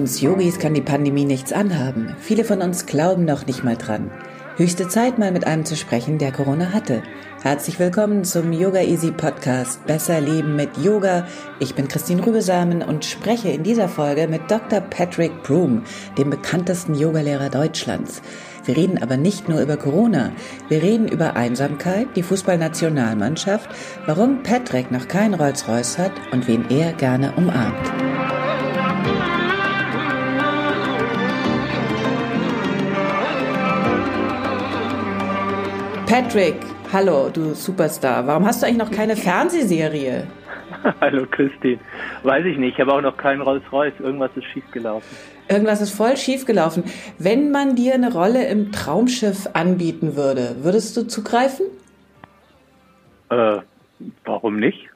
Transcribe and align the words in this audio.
Uns 0.00 0.22
Yogis 0.22 0.58
kann 0.58 0.72
die 0.72 0.80
Pandemie 0.80 1.26
nichts 1.26 1.52
anhaben. 1.52 2.16
Viele 2.20 2.42
von 2.42 2.62
uns 2.62 2.86
glauben 2.86 3.26
noch 3.26 3.46
nicht 3.46 3.64
mal 3.64 3.76
dran. 3.76 4.10
Höchste 4.56 4.88
Zeit, 4.88 5.18
mal 5.18 5.30
mit 5.30 5.46
einem 5.46 5.66
zu 5.66 5.76
sprechen, 5.76 6.16
der 6.16 6.32
Corona 6.32 6.72
hatte. 6.72 7.02
Herzlich 7.42 7.78
willkommen 7.78 8.24
zum 8.24 8.50
Yoga 8.50 8.80
Easy 8.80 9.10
Podcast 9.12 9.86
Besser 9.86 10.22
Leben 10.22 10.56
mit 10.56 10.78
Yoga. 10.78 11.26
Ich 11.58 11.74
bin 11.74 11.86
Christine 11.86 12.26
Rübesamen 12.26 12.80
und 12.80 13.04
spreche 13.04 13.50
in 13.50 13.62
dieser 13.62 13.90
Folge 13.90 14.26
mit 14.26 14.50
Dr. 14.50 14.80
Patrick 14.80 15.42
Broom, 15.42 15.82
dem 16.16 16.30
bekanntesten 16.30 16.94
Yogalehrer 16.94 17.50
Deutschlands. 17.50 18.22
Wir 18.64 18.78
reden 18.78 19.02
aber 19.02 19.18
nicht 19.18 19.50
nur 19.50 19.60
über 19.60 19.76
Corona. 19.76 20.32
Wir 20.70 20.82
reden 20.82 21.08
über 21.08 21.36
Einsamkeit, 21.36 22.06
die 22.16 22.22
Fußballnationalmannschaft, 22.22 23.68
warum 24.06 24.42
Patrick 24.44 24.90
noch 24.90 25.08
kein 25.08 25.34
Rolls-Royce 25.34 25.98
hat 25.98 26.12
und 26.32 26.48
wen 26.48 26.70
er 26.70 26.94
gerne 26.94 27.34
umarmt. 27.36 27.99
Patrick, 36.10 36.56
hallo, 36.92 37.28
du 37.32 37.54
Superstar. 37.54 38.26
Warum 38.26 38.44
hast 38.44 38.60
du 38.60 38.66
eigentlich 38.66 38.78
noch 38.78 38.90
keine 38.90 39.14
Fernsehserie? 39.14 40.26
Hallo 41.00 41.24
Christine. 41.30 41.78
Weiß 42.24 42.44
ich 42.46 42.58
nicht. 42.58 42.74
Ich 42.74 42.80
habe 42.80 42.92
auch 42.92 43.00
noch 43.00 43.16
keinen 43.16 43.42
Rolls-Royce. 43.42 43.92
Irgendwas 44.00 44.32
ist 44.34 44.46
schiefgelaufen. 44.46 45.16
Irgendwas 45.48 45.80
ist 45.80 45.92
voll 45.92 46.16
schiefgelaufen. 46.16 46.82
Wenn 47.18 47.52
man 47.52 47.76
dir 47.76 47.94
eine 47.94 48.12
Rolle 48.12 48.48
im 48.48 48.72
Traumschiff 48.72 49.50
anbieten 49.52 50.16
würde, 50.16 50.56
würdest 50.62 50.96
du 50.96 51.06
zugreifen? 51.06 51.66
Äh, 53.28 53.58
warum 54.24 54.56
nicht? 54.56 54.89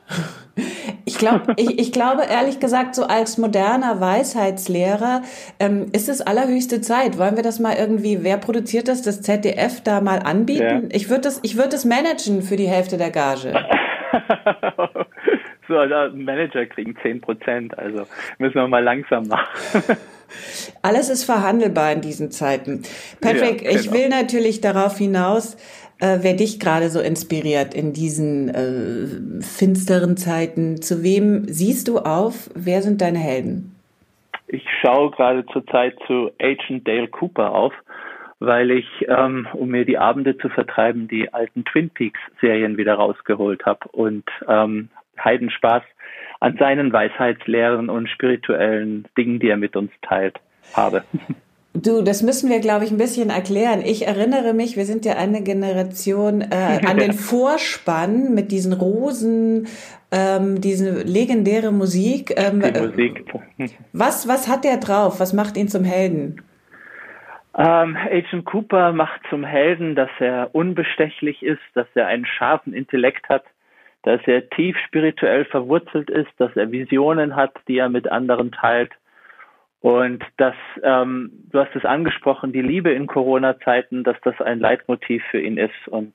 Ich, 1.05 1.19
glaub, 1.19 1.53
ich, 1.57 1.79
ich 1.79 1.93
glaube 1.93 2.23
ehrlich 2.31 2.61
gesagt, 2.61 2.95
so 2.95 3.05
als 3.05 3.39
moderner 3.39 4.01
Weisheitslehrer 4.01 5.23
ähm, 5.59 5.87
ist 5.93 6.09
es 6.09 6.21
allerhöchste 6.21 6.81
Zeit. 6.81 7.19
Wollen 7.19 7.37
wir 7.37 7.43
das 7.43 7.61
mal 7.61 7.77
irgendwie, 7.77 8.23
wer 8.23 8.39
produziert 8.39 8.89
das, 8.89 9.03
das 9.03 9.21
ZDF 9.21 9.83
da 9.83 10.01
mal 10.01 10.21
anbieten? 10.21 10.89
Ja. 10.89 10.97
Ich 10.97 11.11
würde 11.11 11.23
das, 11.23 11.41
ich 11.43 11.57
würde 11.57 11.71
das 11.71 11.85
managen 11.85 12.43
für 12.43 12.57
die 12.57 12.69
Hälfte 12.69 12.97
der 12.97 13.11
Gage. 13.11 13.53
so, 15.69 15.77
also 15.77 16.17
Manager 16.17 16.65
kriegen 16.67 16.97
10 17.03 17.21
Prozent. 17.21 17.77
Also 17.79 18.07
müssen 18.39 18.55
wir 18.55 18.69
mal 18.69 18.83
langsam 18.83 19.27
machen. 19.27 19.97
Alles 20.83 21.11
ist 21.11 21.25
verhandelbar 21.25 21.93
in 21.93 22.01
diesen 22.01 22.31
Zeiten. 22.31 22.83
Patrick, 23.21 23.63
Ja, 23.63 23.71
ich 23.71 23.85
genau. 23.85 23.95
will 23.95 24.09
natürlich 24.09 24.61
darauf 24.61 24.99
hinaus, 24.99 25.57
äh, 26.01 26.19
wer 26.23 26.35
dich 26.35 26.61
gerade 26.61 26.89
so 26.89 27.01
inspiriert 27.01 27.75
in 27.75 27.93
diesen 27.93 28.49
äh, 28.49 29.43
finsteren 29.43 30.17
Zeiten. 30.17 30.83
Zu 30.83 31.03
wem 31.03 31.47
siehst 31.47 31.89
du 31.89 31.99
auf? 31.99 32.51
Wer 32.55 32.83
sind 32.83 33.01
deine 33.01 33.19
Helden? 33.19 33.75
Ich 34.47 34.65
schaue 34.83 35.11
gerade 35.11 35.45
zurzeit 35.47 35.97
zu 36.07 36.31
Agent 36.41 36.87
Dale 36.87 37.09
Cooper 37.09 37.53
auf, 37.53 37.73
weil 38.39 38.71
ich, 38.71 38.87
ähm, 39.09 39.49
um 39.53 39.71
mir 39.71 39.85
die 39.85 39.99
Abende 39.99 40.37
zu 40.39 40.49
vertreiben, 40.49 41.09
die 41.09 41.33
alten 41.33 41.65
Twin 41.65 41.91
Peaks 41.91 42.21
Serien 42.41 42.77
wieder 42.77 42.95
rausgeholt 42.95 43.65
habe 43.65 43.89
und 43.93 44.25
ähm, 44.49 44.91
Heidenspaß 45.23 45.83
an 46.41 46.57
seinen 46.59 46.93
Weisheitslehren 46.93 47.89
und 47.89 48.09
spirituellen 48.09 49.07
Dingen, 49.17 49.39
die 49.41 49.49
er 49.49 49.57
mit 49.57 49.77
uns 49.77 49.91
teilt, 50.03 50.39
habe. 50.75 51.05
Du, 51.75 52.03
das 52.03 52.23
müssen 52.23 52.51
wir, 52.51 52.61
glaube 52.61 52.85
ich, 52.85 52.93
ein 52.93 52.99
bisschen 52.99 53.31
erklären. 53.31 53.83
Ich 53.85 54.07
erinnere 54.07 54.55
mich, 54.55 54.77
wir 54.77 54.85
sind 54.85 55.05
ja 55.05 55.17
eine 55.17 55.43
Generation 55.43 56.41
äh, 56.41 56.81
an 56.87 56.99
den 56.99 57.13
Vorspann 57.29 58.33
mit 58.33 58.53
diesen 58.53 58.73
Rosen, 58.73 59.67
ähm, 60.13 60.61
diese 60.61 61.03
legendäre 61.03 61.73
Musik. 61.73 62.33
Ähm, 62.37 62.61
Die 62.61 62.69
äh, 62.69 62.87
Musik. 62.87 63.25
Was, 63.93 64.29
was 64.29 64.49
hat 64.49 64.65
der 64.65 64.77
drauf? 64.77 65.19
Was 65.19 65.33
macht 65.33 65.57
ihn 65.57 65.67
zum 65.67 65.83
Helden? 65.83 66.43
Ähm, 67.57 67.97
Agent 67.97 68.45
Cooper 68.45 68.93
macht 68.93 69.21
zum 69.29 69.45
Helden, 69.45 69.97
dass 69.97 70.11
er 70.21 70.51
unbestechlich 70.53 71.43
ist, 71.43 71.63
dass 71.75 71.87
er 71.95 72.07
einen 72.07 72.27
scharfen 72.27 72.73
Intellekt 72.73 73.29
hat, 73.29 73.45
dass 74.03 74.21
er 74.27 74.49
tief 74.51 74.77
spirituell 74.87 75.45
verwurzelt 75.45 76.09
ist, 76.09 76.31
dass 76.39 76.55
er 76.57 76.71
Visionen 76.71 77.35
hat, 77.35 77.53
die 77.67 77.79
er 77.79 77.89
mit 77.89 78.11
anderen 78.11 78.53
teilt. 78.53 78.93
Und 79.85 80.25
dass, 80.39 80.55
ähm, 80.83 81.31
du 81.53 81.59
hast 81.59 81.77
es 81.77 81.85
angesprochen, 81.85 82.55
die 82.55 82.63
Liebe 82.63 82.91
in 82.93 83.07
Corona-Zeiten, 83.07 84.03
dass 84.03 84.17
das 84.25 84.41
ein 84.41 84.59
Leitmotiv 84.59 85.23
für 85.31 85.39
ihn 85.39 85.59
ist 85.59 85.89
und 85.89 86.15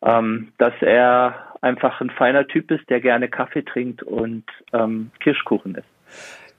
ähm, 0.00 0.52
dass 0.56 0.72
er 0.80 1.34
einfach 1.60 2.00
ein 2.00 2.08
feiner 2.08 2.46
Typ 2.46 2.70
ist, 2.70 2.88
der 2.88 3.02
gerne 3.02 3.28
Kaffee 3.28 3.62
trinkt 3.62 4.02
und 4.02 4.44
ähm, 4.72 5.10
Kirschkuchen 5.20 5.74
isst. 5.74 5.88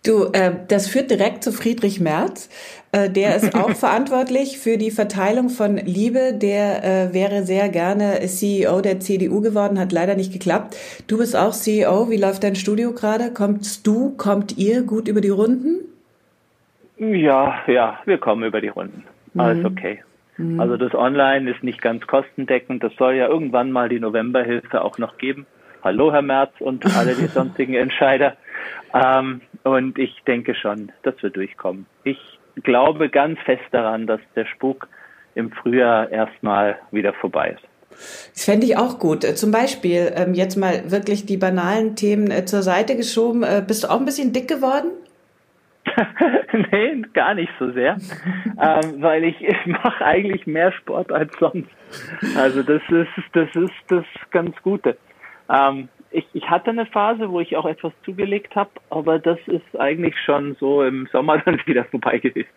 Du, 0.05 0.25
äh, 0.33 0.51
das 0.67 0.87
führt 0.87 1.09
direkt 1.09 1.43
zu 1.43 1.51
Friedrich 1.51 1.99
Merz. 1.99 2.51
Äh, 2.91 3.09
der 3.09 3.35
ist 3.35 3.55
auch 3.55 3.71
verantwortlich 3.75 4.59
für 4.59 4.77
die 4.77 4.91
Verteilung 4.91 5.49
von 5.49 5.77
Liebe. 5.77 6.35
Der 6.35 6.83
äh, 6.83 7.11
wäre 7.11 7.43
sehr 7.43 7.69
gerne 7.69 8.19
CEO 8.27 8.81
der 8.81 8.99
CDU 8.99 9.41
geworden, 9.41 9.79
hat 9.79 9.91
leider 9.91 10.13
nicht 10.13 10.31
geklappt. 10.31 10.77
Du 11.07 11.17
bist 11.17 11.35
auch 11.35 11.53
CEO. 11.53 12.11
Wie 12.11 12.17
läuft 12.17 12.43
dein 12.43 12.55
Studio 12.55 12.93
gerade? 12.93 13.33
Kommst 13.33 13.87
du, 13.87 14.15
kommt 14.15 14.59
ihr 14.59 14.83
gut 14.83 15.07
über 15.07 15.21
die 15.21 15.29
Runden? 15.29 15.88
Ja, 16.99 17.59
ja, 17.67 17.99
wir 18.05 18.17
kommen 18.17 18.43
über 18.43 18.61
die 18.61 18.67
Runden. 18.67 19.05
Alles 19.37 19.63
okay. 19.63 20.03
Also 20.57 20.77
das 20.77 20.93
Online 20.93 21.51
ist 21.51 21.63
nicht 21.63 21.81
ganz 21.81 22.05
kostendeckend. 22.07 22.81
Das 22.81 22.93
soll 22.97 23.15
ja 23.15 23.27
irgendwann 23.27 23.71
mal 23.71 23.89
die 23.89 23.99
Novemberhilfe 23.99 24.81
auch 24.81 24.97
noch 24.97 25.17
geben. 25.17 25.45
Hallo, 25.83 26.13
Herr 26.13 26.21
Merz 26.21 26.51
und 26.59 26.85
alle 26.97 27.13
die 27.13 27.27
sonstigen 27.33 27.73
Entscheider. 27.73 28.37
Ähm, 28.93 29.41
und 29.63 29.99
ich 29.99 30.15
denke 30.27 30.55
schon, 30.55 30.91
dass 31.03 31.15
wir 31.21 31.29
durchkommen. 31.29 31.85
Ich 32.03 32.17
glaube 32.63 33.09
ganz 33.09 33.39
fest 33.41 33.63
daran, 33.71 34.07
dass 34.07 34.21
der 34.35 34.45
Spuk 34.45 34.87
im 35.35 35.51
Frühjahr 35.51 36.09
erstmal 36.09 36.77
wieder 36.91 37.13
vorbei 37.13 37.55
ist. 37.55 37.63
Das 38.33 38.45
fände 38.45 38.65
ich 38.65 38.77
auch 38.77 38.97
gut. 38.99 39.25
Äh, 39.25 39.35
Zum 39.35 39.51
Beispiel, 39.51 40.13
ähm, 40.15 40.33
jetzt 40.33 40.55
mal 40.55 40.89
wirklich 40.89 41.25
die 41.25 41.37
banalen 41.37 41.97
Themen 41.97 42.31
äh, 42.31 42.45
zur 42.45 42.61
Seite 42.61 42.95
geschoben. 42.95 43.43
Äh, 43.43 43.61
bist 43.65 43.83
du 43.83 43.89
auch 43.89 43.99
ein 43.99 44.05
bisschen 44.05 44.31
dick 44.31 44.47
geworden? 44.47 44.91
nee, 46.71 47.01
gar 47.13 47.33
nicht 47.33 47.51
so 47.59 47.71
sehr, 47.71 47.97
ähm, 48.61 49.01
weil 49.01 49.23
ich, 49.23 49.41
ich 49.41 49.65
mache 49.65 50.05
eigentlich 50.05 50.47
mehr 50.47 50.71
Sport 50.71 51.11
als 51.11 51.31
sonst. 51.39 51.69
Also 52.37 52.63
das 52.63 52.81
ist 52.89 53.07
das 53.33 53.49
ist 53.55 53.73
das 53.87 54.05
ganz 54.31 54.55
Gute. 54.61 54.97
Ähm, 55.49 55.89
ich, 56.11 56.25
ich 56.33 56.49
hatte 56.49 56.71
eine 56.71 56.85
Phase, 56.87 57.29
wo 57.29 57.39
ich 57.39 57.55
auch 57.55 57.65
etwas 57.65 57.93
zugelegt 58.03 58.55
habe, 58.55 58.69
aber 58.89 59.19
das 59.19 59.37
ist 59.45 59.79
eigentlich 59.79 60.15
schon 60.25 60.55
so 60.59 60.81
im 60.83 61.07
Sommer 61.11 61.37
dann 61.45 61.59
wieder 61.65 61.85
vorbei 61.85 62.17
gewesen. 62.17 62.49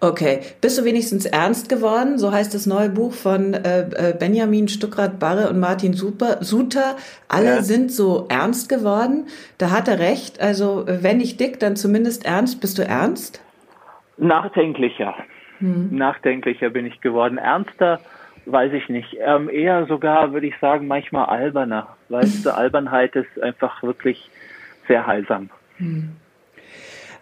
Okay. 0.00 0.40
Bist 0.60 0.78
du 0.78 0.84
wenigstens 0.84 1.26
ernst 1.26 1.68
geworden? 1.68 2.18
So 2.18 2.30
heißt 2.32 2.54
das 2.54 2.66
neue 2.66 2.88
Buch 2.90 3.12
von 3.12 3.54
äh, 3.54 3.80
äh, 3.80 4.14
Benjamin 4.18 4.68
Stuckrad-Barre 4.68 5.48
und 5.50 5.58
Martin 5.58 5.94
Super, 5.94 6.42
Suter. 6.44 6.96
Alle 7.28 7.56
Ja. 7.56 7.62
sind 7.62 7.90
so 7.90 8.26
ernst 8.28 8.68
geworden. 8.68 9.26
Da 9.58 9.70
hat 9.70 9.88
er 9.88 9.98
recht. 9.98 10.40
Also, 10.40 10.84
wenn 10.86 11.16
nicht 11.18 11.40
dick, 11.40 11.58
dann 11.58 11.74
zumindest 11.76 12.24
ernst. 12.24 12.60
Bist 12.60 12.78
du 12.78 12.82
ernst? 12.84 13.42
Nachdenklicher. 14.18 15.14
Nachdenklicher 15.60 16.70
bin 16.70 16.86
ich 16.86 17.00
geworden. 17.00 17.38
Ernster 17.38 18.00
weiß 18.46 18.72
ich 18.72 18.88
nicht. 18.88 19.16
Ähm, 19.20 19.48
eher 19.48 19.86
sogar, 19.86 20.32
würde 20.32 20.46
ich 20.46 20.54
sagen, 20.60 20.86
manchmal 20.86 21.26
alberner. 21.26 21.88
Weißt 22.08 22.46
du, 22.46 22.54
Albernheit 22.54 23.16
ist 23.16 23.42
einfach 23.42 23.82
wirklich 23.82 24.30
sehr 24.88 25.06
heilsam. 25.06 25.50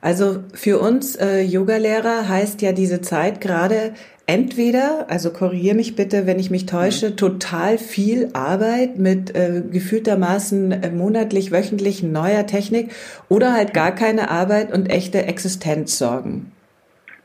Also 0.01 0.45
für 0.53 0.79
uns 0.79 1.17
äh, 1.17 1.41
Yogalehrer 1.41 2.29
heißt 2.29 2.61
ja 2.61 2.73
diese 2.73 3.01
Zeit 3.01 3.41
gerade 3.41 3.95
entweder, 4.27 5.07
also 5.09 5.33
korrigiere 5.33 5.75
mich 5.75 5.97
bitte, 5.97 6.27
wenn 6.27 6.39
ich 6.39 6.51
mich 6.51 6.67
täusche, 6.67 7.11
mhm. 7.11 7.17
total 7.17 7.79
viel 7.79 8.29
Arbeit 8.35 8.99
mit 8.99 9.35
äh, 9.35 9.63
gefühltermaßen 9.63 10.73
äh, 10.73 10.91
monatlich, 10.91 11.53
wöchentlich 11.53 12.03
neuer 12.03 12.47
Technik 12.47 12.93
oder 13.29 13.53
halt 13.53 13.75
gar 13.75 13.93
keine 13.93 14.31
Arbeit 14.31 14.73
und 14.73 14.91
echte 14.91 15.25
Existenzsorgen. 15.25 16.53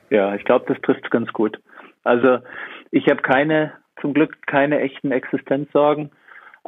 Ja, 0.09 0.33
ich 0.35 0.43
glaube, 0.43 0.65
das 0.67 0.81
trifft 0.81 1.11
ganz 1.11 1.31
gut. 1.33 1.59
Also 2.03 2.39
ich 2.91 3.07
habe 3.09 3.21
keine, 3.21 3.73
zum 4.01 4.13
Glück 4.13 4.45
keine 4.47 4.79
echten 4.79 5.11
Existenzsorgen, 5.11 6.09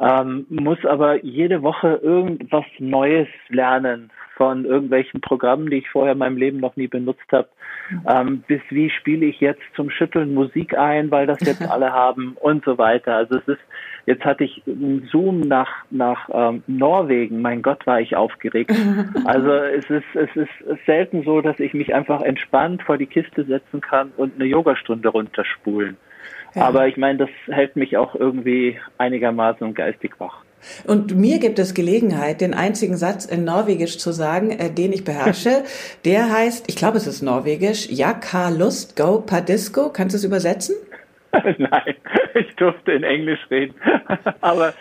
ähm, 0.00 0.46
muss 0.48 0.84
aber 0.84 1.24
jede 1.24 1.62
Woche 1.62 2.00
irgendwas 2.02 2.64
Neues 2.78 3.28
lernen 3.48 4.10
von 4.36 4.64
irgendwelchen 4.64 5.20
Programmen, 5.20 5.70
die 5.70 5.78
ich 5.78 5.90
vorher 5.90 6.12
in 6.12 6.18
meinem 6.18 6.36
Leben 6.36 6.58
noch 6.58 6.74
nie 6.76 6.88
benutzt 6.88 7.30
habe, 7.30 7.48
ähm, 8.08 8.42
bis 8.46 8.60
wie 8.70 8.90
spiele 8.90 9.26
ich 9.26 9.40
jetzt 9.40 9.62
zum 9.76 9.90
Schütteln 9.90 10.34
Musik 10.34 10.76
ein, 10.76 11.10
weil 11.10 11.26
das 11.26 11.38
jetzt 11.40 11.62
alle 11.70 11.92
haben 11.92 12.36
und 12.40 12.64
so 12.64 12.78
weiter. 12.78 13.14
Also 13.14 13.36
es 13.36 13.46
ist, 13.46 13.60
jetzt 14.06 14.24
hatte 14.24 14.44
ich 14.44 14.62
einen 14.66 15.08
Zoom 15.12 15.40
nach, 15.40 15.70
nach 15.90 16.28
ähm, 16.32 16.62
Norwegen, 16.66 17.42
mein 17.42 17.62
Gott, 17.62 17.86
war 17.86 18.00
ich 18.00 18.16
aufgeregt. 18.16 18.72
Also 19.24 19.52
es 19.52 19.88
ist, 19.88 20.04
es 20.14 20.34
ist 20.34 20.86
selten 20.86 21.22
so, 21.22 21.40
dass 21.40 21.58
ich 21.60 21.74
mich 21.74 21.94
einfach 21.94 22.22
entspannt 22.22 22.82
vor 22.82 22.98
die 22.98 23.06
Kiste 23.06 23.44
setzen 23.44 23.80
kann 23.80 24.12
und 24.16 24.34
eine 24.34 24.46
Yogastunde 24.46 25.08
runterspulen. 25.08 25.96
Ja. 26.54 26.62
Aber 26.62 26.86
ich 26.86 26.96
meine, 26.96 27.18
das 27.18 27.30
hält 27.54 27.76
mich 27.76 27.96
auch 27.96 28.14
irgendwie 28.14 28.78
einigermaßen 28.98 29.74
geistig 29.74 30.12
wach. 30.18 30.42
Und 30.86 31.16
mir 31.16 31.38
gibt 31.38 31.58
es 31.58 31.74
Gelegenheit, 31.74 32.40
den 32.40 32.54
einzigen 32.54 32.96
Satz 32.96 33.24
in 33.24 33.44
Norwegisch 33.44 33.98
zu 33.98 34.12
sagen, 34.12 34.50
äh, 34.50 34.70
den 34.70 34.92
ich 34.92 35.04
beherrsche. 35.04 35.64
Der 36.04 36.30
heißt, 36.30 36.68
ich 36.68 36.76
glaube, 36.76 36.98
es 36.98 37.06
ist 37.06 37.22
Norwegisch, 37.22 37.88
Jaka 37.90 38.48
Lust 38.50 38.96
Go 38.96 39.20
Padisco. 39.20 39.90
Kannst 39.90 40.14
du 40.14 40.18
es 40.18 40.24
übersetzen? 40.24 40.76
Nein, 41.58 41.94
ich 42.34 42.54
durfte 42.56 42.92
in 42.92 43.02
Englisch 43.02 43.40
reden. 43.50 43.74
Aber 44.40 44.74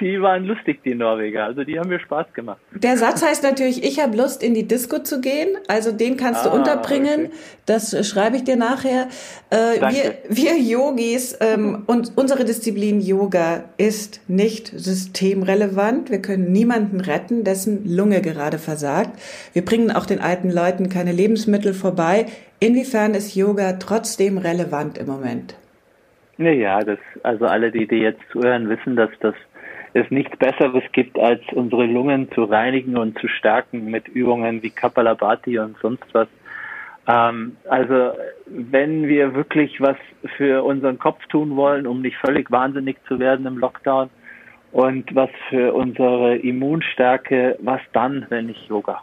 die 0.00 0.20
waren 0.20 0.44
lustig, 0.44 0.80
die 0.84 0.94
Norweger. 0.94 1.44
Also 1.44 1.64
die 1.64 1.78
haben 1.78 1.88
mir 1.88 2.00
Spaß 2.00 2.32
gemacht. 2.32 2.60
Der 2.72 2.96
Satz 2.96 3.22
heißt 3.22 3.42
natürlich, 3.42 3.84
ich 3.84 4.00
habe 4.00 4.16
Lust, 4.16 4.42
in 4.42 4.54
die 4.54 4.66
Disco 4.66 4.98
zu 5.00 5.20
gehen. 5.20 5.56
Also 5.68 5.92
den 5.92 6.16
kannst 6.16 6.46
ah, 6.46 6.50
du 6.50 6.56
unterbringen. 6.56 7.26
Okay. 7.26 7.34
Das 7.66 8.08
schreibe 8.08 8.36
ich 8.36 8.44
dir 8.44 8.56
nachher. 8.56 9.08
Äh, 9.50 9.80
wir, 9.80 10.18
wir 10.28 10.58
Yogis 10.58 11.38
ähm, 11.40 11.84
und 11.86 12.12
unsere 12.16 12.44
Disziplin 12.44 13.00
Yoga 13.00 13.64
ist 13.76 14.20
nicht 14.28 14.68
systemrelevant. 14.68 16.10
Wir 16.10 16.22
können 16.22 16.52
niemanden 16.52 17.00
retten, 17.00 17.44
dessen 17.44 17.84
Lunge 17.84 18.20
gerade 18.20 18.58
versagt. 18.58 19.18
Wir 19.52 19.64
bringen 19.64 19.90
auch 19.90 20.06
den 20.06 20.20
alten 20.20 20.50
Leuten 20.50 20.88
keine 20.88 21.12
Lebensmittel 21.12 21.74
vorbei. 21.74 22.26
Inwiefern 22.60 23.14
ist 23.14 23.34
Yoga 23.34 23.74
trotzdem 23.74 24.38
relevant 24.38 24.98
im 24.98 25.06
Moment? 25.06 25.56
Ja, 26.38 26.84
das, 26.84 26.98
also 27.24 27.46
alle, 27.46 27.72
die, 27.72 27.88
die 27.88 27.96
jetzt 27.96 28.20
zuhören, 28.30 28.68
wissen, 28.68 28.94
dass 28.94 29.10
das 29.20 29.34
es 29.94 30.10
nichts 30.10 30.36
Besseres 30.36 30.82
gibt, 30.92 31.18
als 31.18 31.40
unsere 31.52 31.86
Lungen 31.86 32.30
zu 32.32 32.44
reinigen 32.44 32.96
und 32.96 33.18
zu 33.18 33.28
stärken 33.28 33.90
mit 33.90 34.08
Übungen 34.08 34.62
wie 34.62 34.70
Kapalabhati 34.70 35.58
und 35.58 35.76
sonst 35.80 36.04
was. 36.12 36.28
Ähm, 37.06 37.56
also 37.68 38.12
wenn 38.46 39.08
wir 39.08 39.34
wirklich 39.34 39.80
was 39.80 39.96
für 40.36 40.62
unseren 40.62 40.98
Kopf 40.98 41.24
tun 41.28 41.56
wollen, 41.56 41.86
um 41.86 42.02
nicht 42.02 42.16
völlig 42.18 42.50
wahnsinnig 42.50 42.98
zu 43.08 43.18
werden 43.18 43.46
im 43.46 43.58
Lockdown 43.58 44.10
und 44.72 45.14
was 45.14 45.30
für 45.48 45.72
unsere 45.72 46.36
Immunstärke, 46.36 47.56
was 47.60 47.80
dann, 47.92 48.26
wenn 48.28 48.46
nicht 48.46 48.68
Yoga? 48.68 49.02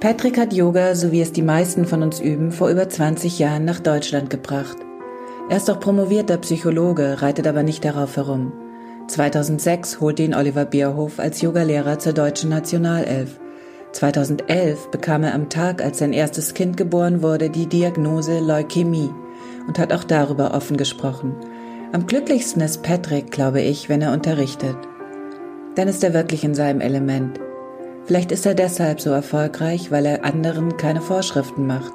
Patrick 0.00 0.38
hat 0.38 0.52
Yoga, 0.52 0.94
so 0.94 1.12
wie 1.12 1.20
es 1.20 1.32
die 1.32 1.42
meisten 1.42 1.84
von 1.84 2.02
uns 2.02 2.20
üben, 2.20 2.50
vor 2.50 2.70
über 2.70 2.88
20 2.88 3.38
Jahren 3.38 3.64
nach 3.64 3.80
Deutschland 3.80 4.30
gebracht. 4.30 4.76
Er 5.48 5.56
ist 5.56 5.70
auch 5.70 5.80
promovierter 5.80 6.38
Psychologe, 6.38 7.22
reitet 7.22 7.46
aber 7.46 7.62
nicht 7.62 7.84
darauf 7.84 8.16
herum. 8.16 8.52
2006 9.08 10.00
holte 10.00 10.22
ihn 10.22 10.34
Oliver 10.34 10.64
Bierhof 10.64 11.18
als 11.18 11.40
Yogalehrer 11.40 11.98
zur 11.98 12.12
deutschen 12.12 12.50
Nationalelf. 12.50 13.38
2011 13.92 14.90
bekam 14.90 15.22
er 15.22 15.34
am 15.34 15.50
Tag, 15.50 15.82
als 15.82 15.98
sein 15.98 16.12
erstes 16.12 16.54
Kind 16.54 16.76
geboren 16.76 17.22
wurde, 17.22 17.50
die 17.50 17.66
Diagnose 17.66 18.40
Leukämie 18.40 19.10
und 19.66 19.78
hat 19.78 19.92
auch 19.92 20.04
darüber 20.04 20.54
offen 20.54 20.76
gesprochen. 20.76 21.34
Am 21.92 22.06
glücklichsten 22.06 22.62
ist 22.62 22.82
Patrick, 22.82 23.30
glaube 23.30 23.60
ich, 23.60 23.88
wenn 23.88 24.00
er 24.00 24.12
unterrichtet. 24.12 24.76
Dann 25.74 25.88
ist 25.88 26.02
er 26.02 26.14
wirklich 26.14 26.42
in 26.44 26.54
seinem 26.54 26.80
Element. 26.80 27.38
Vielleicht 28.06 28.32
ist 28.32 28.46
er 28.46 28.54
deshalb 28.54 29.00
so 29.00 29.10
erfolgreich, 29.10 29.90
weil 29.90 30.06
er 30.06 30.24
anderen 30.24 30.76
keine 30.76 31.02
Vorschriften 31.02 31.66
macht, 31.66 31.92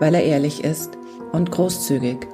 weil 0.00 0.14
er 0.14 0.22
ehrlich 0.22 0.64
ist 0.64 0.98
und 1.32 1.50
großzügig. 1.50 2.28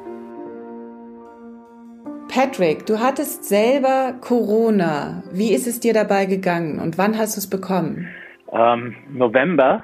Patrick, 2.29 2.87
du 2.87 3.01
hattest 3.01 3.45
selber 3.45 4.15
Corona. 4.21 5.23
Wie 5.33 5.53
ist 5.53 5.67
es 5.67 5.81
dir 5.81 5.95
dabei 5.95 6.27
gegangen 6.27 6.79
und 6.79 6.99
wann 6.99 7.17
hast 7.19 7.37
du 7.37 7.41
es 7.41 7.49
bekommen? 7.49 8.09
Ähm, 8.53 8.97
November 9.11 9.83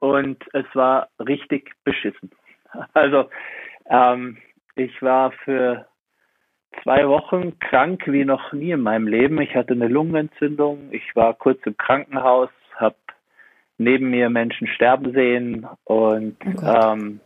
und 0.00 0.42
es 0.52 0.66
war 0.74 1.08
richtig 1.18 1.72
beschissen. 1.84 2.30
Also 2.92 3.30
ähm, 3.88 4.38
ich 4.74 5.00
war 5.00 5.30
für 5.44 5.86
zwei 6.82 7.06
Wochen 7.08 7.56
krank 7.60 8.02
wie 8.06 8.24
noch 8.24 8.52
nie 8.52 8.72
in 8.72 8.80
meinem 8.80 9.06
Leben. 9.06 9.40
Ich 9.40 9.54
hatte 9.54 9.74
eine 9.74 9.86
Lungenentzündung. 9.86 10.88
Ich 10.90 11.14
war 11.14 11.34
kurz 11.34 11.60
im 11.66 11.76
Krankenhaus, 11.76 12.50
habe 12.74 12.96
neben 13.78 14.10
mir 14.10 14.30
Menschen 14.30 14.66
sterben 14.66 15.12
sehen 15.12 15.66
und 15.84 16.36
oh 16.44 16.66
ähm, 16.66 17.20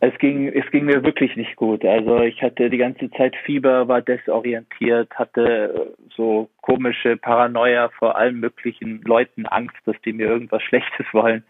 es 0.00 0.16
ging, 0.18 0.48
es 0.48 0.70
ging 0.70 0.84
mir 0.84 1.02
wirklich 1.02 1.34
nicht 1.36 1.56
gut. 1.56 1.84
Also 1.84 2.20
ich 2.20 2.40
hatte 2.42 2.70
die 2.70 2.78
ganze 2.78 3.10
Zeit 3.10 3.34
Fieber, 3.44 3.88
war 3.88 4.00
desorientiert, 4.00 5.12
hatte 5.14 5.96
so 6.14 6.48
komische 6.60 7.16
Paranoia 7.16 7.88
vor 7.98 8.16
allen 8.16 8.38
möglichen 8.38 9.02
Leuten 9.02 9.46
Angst, 9.46 9.76
dass 9.86 9.96
die 10.04 10.12
mir 10.12 10.28
irgendwas 10.28 10.62
Schlechtes 10.68 11.06
wollen. 11.12 11.44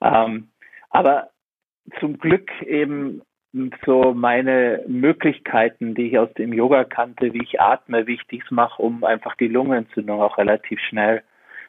Ähm, 0.00 0.48
aber 0.90 1.30
zum 1.98 2.18
Glück 2.18 2.50
eben 2.62 3.22
so 3.84 4.14
meine 4.14 4.84
Möglichkeiten, 4.86 5.94
die 5.94 6.08
ich 6.08 6.18
aus 6.18 6.32
dem 6.34 6.52
Yoga 6.52 6.84
kannte, 6.84 7.32
wie 7.34 7.42
ich 7.42 7.60
atme, 7.60 8.06
wie 8.06 8.14
ich 8.14 8.26
dies 8.30 8.48
mache, 8.50 8.80
um 8.80 9.02
einfach 9.02 9.34
die 9.34 9.48
Lungenentzündung 9.48 10.20
auch 10.20 10.38
relativ 10.38 10.78
schnell 10.80 11.22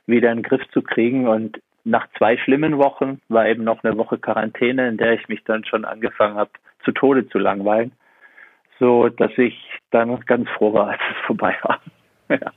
wieder 0.06 0.32
in 0.32 0.40
den 0.40 0.44
Griff 0.44 0.62
zu 0.72 0.84
kriegen. 0.84 1.28
Und 1.28 1.60
nach 1.84 2.08
zwei 2.18 2.38
schlimmen 2.38 2.78
Wochen 2.78 3.22
war 3.30 3.48
eben 3.48 3.64
noch 3.64 3.84
eine 3.84 3.98
Woche 3.98 4.18
Quarantäne, 4.18 4.88
in 4.88 4.98
der 4.98 5.14
ich 5.14 5.28
mich 5.28 5.44
dann 5.44 5.66
schon 5.66 5.86
angefangen 5.86 6.36
habe, 6.36 6.52
zu 6.84 6.92
Tode 6.92 7.28
zu 7.30 7.38
langweilen, 7.38 7.92
so 8.80 9.10
dass 9.10 9.32
ich 9.38 9.58
dann 9.92 10.20
ganz 10.22 10.50
froh 10.50 10.74
war, 10.74 10.90
als 10.90 11.02
es 11.10 11.26
vorbei 11.26 11.56
war. 11.64 11.82
ja. 12.30 12.52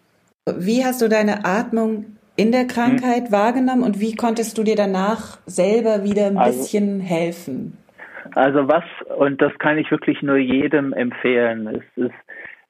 Wie 0.58 0.84
hast 0.84 1.00
du 1.00 1.08
deine 1.08 1.44
Atmung 1.44 2.16
in 2.36 2.52
der 2.52 2.66
Krankheit 2.66 3.26
hm. 3.26 3.32
wahrgenommen 3.32 3.82
und 3.82 4.00
wie 4.00 4.14
konntest 4.14 4.58
du 4.58 4.62
dir 4.62 4.76
danach 4.76 5.38
selber 5.46 6.04
wieder 6.04 6.26
ein 6.26 6.38
also, 6.38 6.58
bisschen 6.58 7.00
helfen? 7.00 7.78
Also 8.34 8.68
was, 8.68 8.84
und 9.18 9.40
das 9.40 9.52
kann 9.58 9.78
ich 9.78 9.90
wirklich 9.90 10.22
nur 10.22 10.36
jedem 10.36 10.92
empfehlen, 10.92 11.68
es 11.68 12.04
ist, 12.04 12.14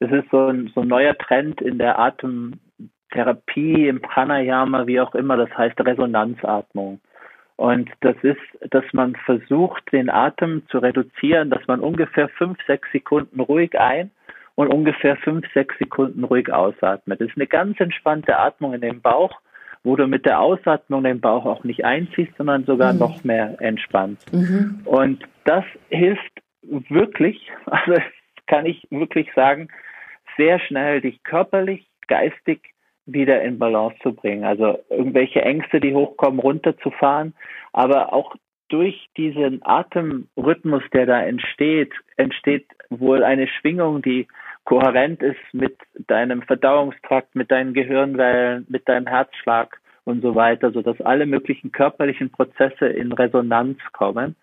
es 0.01 0.11
ist 0.11 0.31
so 0.31 0.47
ein, 0.49 0.71
so 0.75 0.83
ein 0.83 0.89
neuer 0.89 1.17
Trend 1.17 1.61
in 1.61 1.79
der 1.79 1.99
Atem, 1.99 2.61
Therapie, 3.11 3.89
im 3.89 4.01
Pranayama, 4.01 4.87
wie 4.87 5.01
auch 5.01 5.15
immer, 5.15 5.37
das 5.37 5.51
heißt 5.57 5.81
Resonanzatmung. 5.81 7.01
Und 7.57 7.91
das 8.01 8.17
ist, 8.23 8.41
dass 8.71 8.85
man 8.93 9.15
versucht, 9.15 9.93
den 9.93 10.11
Atem 10.11 10.63
zu 10.69 10.79
reduzieren, 10.79 11.51
dass 11.51 11.67
man 11.69 11.81
ungefähr 11.81 12.29
fünf, 12.29 12.59
sechs 12.67 12.91
Sekunden 12.91 13.39
ruhig 13.41 13.79
ein 13.79 14.11
und 14.57 14.69
ungefähr 14.69 15.17
fünf, 15.17 15.47
sechs 15.53 15.77
Sekunden 15.79 16.25
ruhig 16.25 16.53
ausatmet. 16.53 17.21
Das 17.21 17.29
ist 17.29 17.37
eine 17.37 17.47
ganz 17.47 17.79
entspannte 17.79 18.37
Atmung 18.37 18.75
in 18.75 18.81
den 18.81 19.01
Bauch, 19.01 19.41
wo 19.85 19.95
du 19.95 20.07
mit 20.07 20.25
der 20.25 20.41
Ausatmung 20.41 21.05
den 21.05 21.21
Bauch 21.21 21.45
auch 21.45 21.63
nicht 21.63 21.85
einziehst, 21.85 22.33
sondern 22.37 22.65
sogar 22.65 22.93
mhm. 22.93 22.99
noch 22.99 23.23
mehr 23.23 23.57
entspannst. 23.61 24.33
Mhm. 24.33 24.81
Und 24.85 25.23
das 25.45 25.65
hilft 25.91 26.33
wirklich, 26.63 27.53
also 27.67 28.01
kann 28.47 28.67
ich 28.67 28.87
wirklich 28.91 29.29
sagen, 29.35 29.69
sehr 30.37 30.59
schnell 30.59 31.01
dich 31.01 31.23
körperlich, 31.23 31.87
geistig 32.09 32.74
wieder 33.07 33.43
in 33.43 33.59
Balance 33.59 33.97
zu 34.03 34.13
bringen. 34.15 34.45
Also 34.45 34.79
irgendwelche 34.91 35.43
Ängste, 35.43 35.81
die 35.81 35.95
hochkommen, 35.95 36.41
runterzufahren, 36.41 37.35
aber 37.73 38.13
auch 38.13 38.35
durch 38.69 39.09
diesen 39.17 39.61
Atemrhythmus, 39.65 40.83
der 40.93 41.07
da 41.07 41.23
entsteht, 41.23 41.93
entsteht 42.17 42.67
wohl 42.89 43.23
eine 43.23 43.47
Schwingung, 43.47 44.03
die 44.03 44.27
kohärent 44.65 45.23
ist 45.23 45.39
mit 45.53 45.77
deinem 46.07 46.43
Verdauungstrakt, 46.43 47.35
mit 47.35 47.51
deinen 47.51 47.75
Gehirnwellen, 47.75 48.67
mit 48.69 48.89
deinem 48.89 49.07
Herzschlag 49.07 49.79
und 50.05 50.23
so 50.23 50.35
weiter, 50.35 50.71
sodass 50.73 51.01
alle 51.03 51.27
möglichen 51.27 51.73
körperlichen 51.73 52.31
Prozesse 52.31 52.87
in 52.87 53.13
Resonanz 53.13 53.79
kommen. 53.93 54.35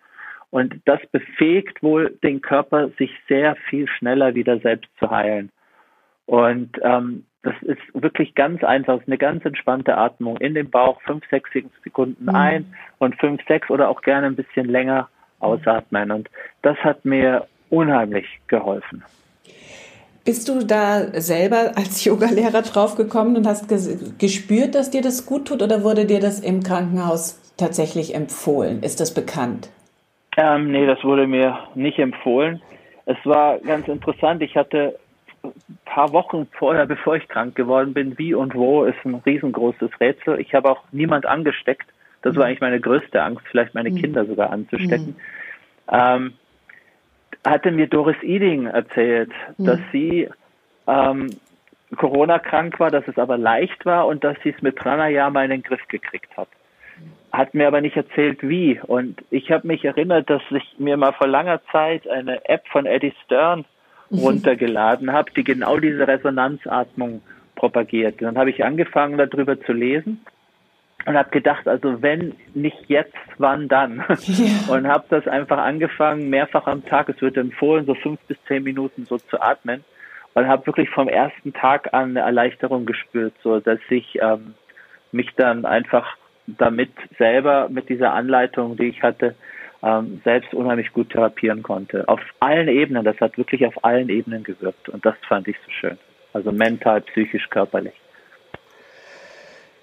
Und 0.51 0.75
das 0.85 0.99
befähigt 1.11 1.81
wohl 1.81 2.17
den 2.23 2.41
Körper, 2.41 2.89
sich 2.97 3.11
sehr 3.27 3.55
viel 3.69 3.87
schneller 3.87 4.35
wieder 4.35 4.59
selbst 4.59 4.89
zu 4.99 5.09
heilen. 5.09 5.49
Und 6.25 6.77
ähm, 6.83 7.25
das 7.43 7.55
ist 7.61 7.81
wirklich 7.93 8.35
ganz 8.35 8.63
einfach, 8.63 8.99
eine 9.05 9.17
ganz 9.17 9.43
entspannte 9.45 9.97
Atmung 9.97 10.37
in 10.37 10.53
den 10.53 10.69
Bauch, 10.69 11.01
fünf, 11.01 11.23
sechs 11.29 11.49
Sekunden 11.83 12.25
mhm. 12.25 12.35
ein 12.35 12.73
und 12.99 13.15
fünf, 13.19 13.41
sechs 13.47 13.69
oder 13.69 13.89
auch 13.89 14.01
gerne 14.01 14.27
ein 14.27 14.35
bisschen 14.35 14.67
länger 14.67 15.09
ausatmen. 15.39 16.11
Und 16.11 16.29
das 16.61 16.77
hat 16.77 17.03
mir 17.03 17.47
unheimlich 17.69 18.27
geholfen. 18.47 19.03
Bist 20.23 20.47
du 20.49 20.63
da 20.63 21.19
selber 21.19 21.71
als 21.75 22.05
Yogalehrer 22.05 22.61
draufgekommen 22.61 23.37
und 23.37 23.47
hast 23.47 23.67
gespürt, 24.19 24.75
dass 24.75 24.91
dir 24.91 25.01
das 25.01 25.25
gut 25.25 25.47
tut 25.47 25.63
oder 25.63 25.83
wurde 25.83 26.05
dir 26.05 26.19
das 26.19 26.39
im 26.39 26.61
Krankenhaus 26.61 27.39
tatsächlich 27.57 28.13
empfohlen? 28.13 28.83
Ist 28.83 28.99
das 28.99 29.15
bekannt? 29.15 29.69
Ähm, 30.37 30.71
nee, 30.71 30.85
das 30.85 31.03
wurde 31.03 31.25
mir 31.25 31.57
nicht 31.73 31.97
empfohlen. 31.97 32.61
Es 33.07 33.17
war 33.25 33.57
ganz 33.59 33.87
interessant. 33.87 34.43
Ich 34.43 34.55
hatte 34.55 34.99
paar 35.91 36.13
Wochen 36.13 36.47
vorher, 36.57 36.85
bevor 36.85 37.17
ich 37.17 37.27
krank 37.27 37.53
geworden 37.53 37.93
bin, 37.93 38.17
wie 38.17 38.33
und 38.33 38.55
wo 38.55 38.85
ist 38.85 39.03
ein 39.03 39.15
riesengroßes 39.25 39.91
Rätsel. 39.99 40.39
Ich 40.39 40.53
habe 40.53 40.71
auch 40.71 40.83
niemand 40.93 41.25
angesteckt. 41.25 41.85
Das 42.21 42.35
war 42.35 42.43
mhm. 42.43 42.47
eigentlich 42.47 42.61
meine 42.61 42.79
größte 42.79 43.21
Angst, 43.21 43.45
vielleicht 43.51 43.75
meine 43.75 43.89
mhm. 43.89 43.97
Kinder 43.97 44.25
sogar 44.25 44.51
anzustecken. 44.51 45.17
Mhm. 45.17 45.91
Ähm, 45.91 46.33
hatte 47.45 47.71
mir 47.71 47.87
Doris 47.87 48.15
Eding 48.21 48.67
erzählt, 48.67 49.31
mhm. 49.57 49.65
dass 49.65 49.79
sie 49.91 50.29
ähm, 50.87 51.29
Corona 51.97 52.39
krank 52.39 52.79
war, 52.79 52.89
dass 52.89 53.05
es 53.09 53.17
aber 53.17 53.37
leicht 53.37 53.85
war 53.85 54.07
und 54.07 54.23
dass 54.23 54.37
sie 54.43 54.51
es 54.51 54.61
mit 54.61 54.77
Pranayama 54.77 55.43
in 55.43 55.49
den 55.49 55.63
Griff 55.63 55.85
gekriegt 55.89 56.37
hat. 56.37 56.47
Hat 57.33 57.53
mir 57.53 57.67
aber 57.67 57.81
nicht 57.81 57.97
erzählt, 57.97 58.39
wie. 58.41 58.79
Und 58.79 59.21
ich 59.29 59.51
habe 59.51 59.67
mich 59.67 59.83
erinnert, 59.83 60.29
dass 60.29 60.41
ich 60.51 60.75
mir 60.77 60.95
mal 60.95 61.11
vor 61.11 61.27
langer 61.27 61.59
Zeit 61.71 62.07
eine 62.07 62.47
App 62.47 62.65
von 62.69 62.85
Eddie 62.85 63.13
Stern 63.25 63.65
mhm. 64.11 64.19
runtergeladen 64.19 65.11
habe, 65.11 65.31
die 65.35 65.43
genau 65.43 65.77
diese 65.77 66.07
Resonanzatmung 66.07 67.21
propagiert. 67.55 68.21
Dann 68.21 68.37
habe 68.37 68.49
ich 68.49 68.63
angefangen, 68.63 69.17
darüber 69.17 69.59
zu 69.61 69.73
lesen 69.73 70.21
und 71.05 71.17
habe 71.17 71.29
gedacht, 71.31 71.67
also 71.67 72.01
wenn 72.01 72.35
nicht 72.53 72.77
jetzt, 72.87 73.15
wann 73.37 73.67
dann? 73.67 74.03
Ja. 74.21 74.51
Und 74.73 74.87
habe 74.87 75.05
das 75.09 75.27
einfach 75.27 75.57
angefangen, 75.57 76.29
mehrfach 76.29 76.67
am 76.67 76.85
Tag, 76.85 77.09
es 77.09 77.21
wird 77.21 77.37
empfohlen, 77.37 77.85
so 77.85 77.95
fünf 77.95 78.19
bis 78.27 78.37
zehn 78.47 78.63
Minuten 78.63 79.05
so 79.05 79.17
zu 79.17 79.41
atmen 79.41 79.83
und 80.33 80.47
habe 80.47 80.65
wirklich 80.65 80.89
vom 80.89 81.09
ersten 81.09 81.53
Tag 81.53 81.93
an 81.93 82.11
eine 82.11 82.21
Erleichterung 82.21 82.85
gespürt, 82.85 83.33
so 83.43 83.59
dass 83.59 83.79
ich 83.89 84.17
ähm, 84.21 84.53
mich 85.11 85.29
dann 85.35 85.65
einfach 85.65 86.15
damit 86.47 86.91
selber 87.17 87.67
mit 87.69 87.89
dieser 87.89 88.13
Anleitung, 88.13 88.77
die 88.77 88.85
ich 88.85 89.03
hatte, 89.03 89.35
ähm, 89.83 90.21
selbst 90.23 90.53
unheimlich 90.53 90.91
gut 90.93 91.09
therapieren 91.09 91.63
konnte. 91.63 92.07
Auf 92.07 92.21
allen 92.39 92.67
Ebenen, 92.67 93.03
das 93.03 93.19
hat 93.19 93.37
wirklich 93.37 93.65
auf 93.65 93.83
allen 93.83 94.09
Ebenen 94.09 94.43
gewirkt 94.43 94.89
und 94.89 95.05
das 95.05 95.15
fand 95.27 95.47
ich 95.47 95.55
so 95.65 95.71
schön. 95.71 95.97
Also 96.33 96.51
mental, 96.51 97.01
psychisch, 97.01 97.49
körperlich. 97.49 97.93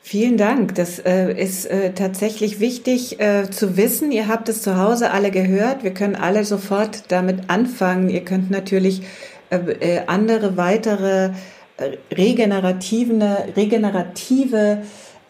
Vielen 0.01 0.39
Dank. 0.39 0.75
Das 0.77 0.99
äh, 1.01 1.33
ist 1.33 1.67
äh, 1.67 1.93
tatsächlich 1.93 2.61
wichtig 2.61 3.21
äh, 3.21 3.51
zu 3.51 3.77
wissen. 3.77 4.11
Ihr 4.11 4.27
habt 4.27 4.49
es 4.49 4.63
zu 4.63 4.79
Hause 4.79 5.11
alle 5.11 5.31
gehört. 5.31 5.85
Wir 5.85 5.93
können 5.93 6.17
alle 6.17 6.45
sofort 6.45 7.13
damit 7.13 7.51
anfangen. 7.51 8.09
Ihr 8.09 8.25
könnt 8.25 8.51
natürlich 8.51 9.03
äh, 9.51 9.57
äh, 9.57 10.03
andere 10.07 10.57
weitere 10.57 11.33
äh, 11.77 11.99
regenerative, 12.15 13.49
regenerative 13.55 14.83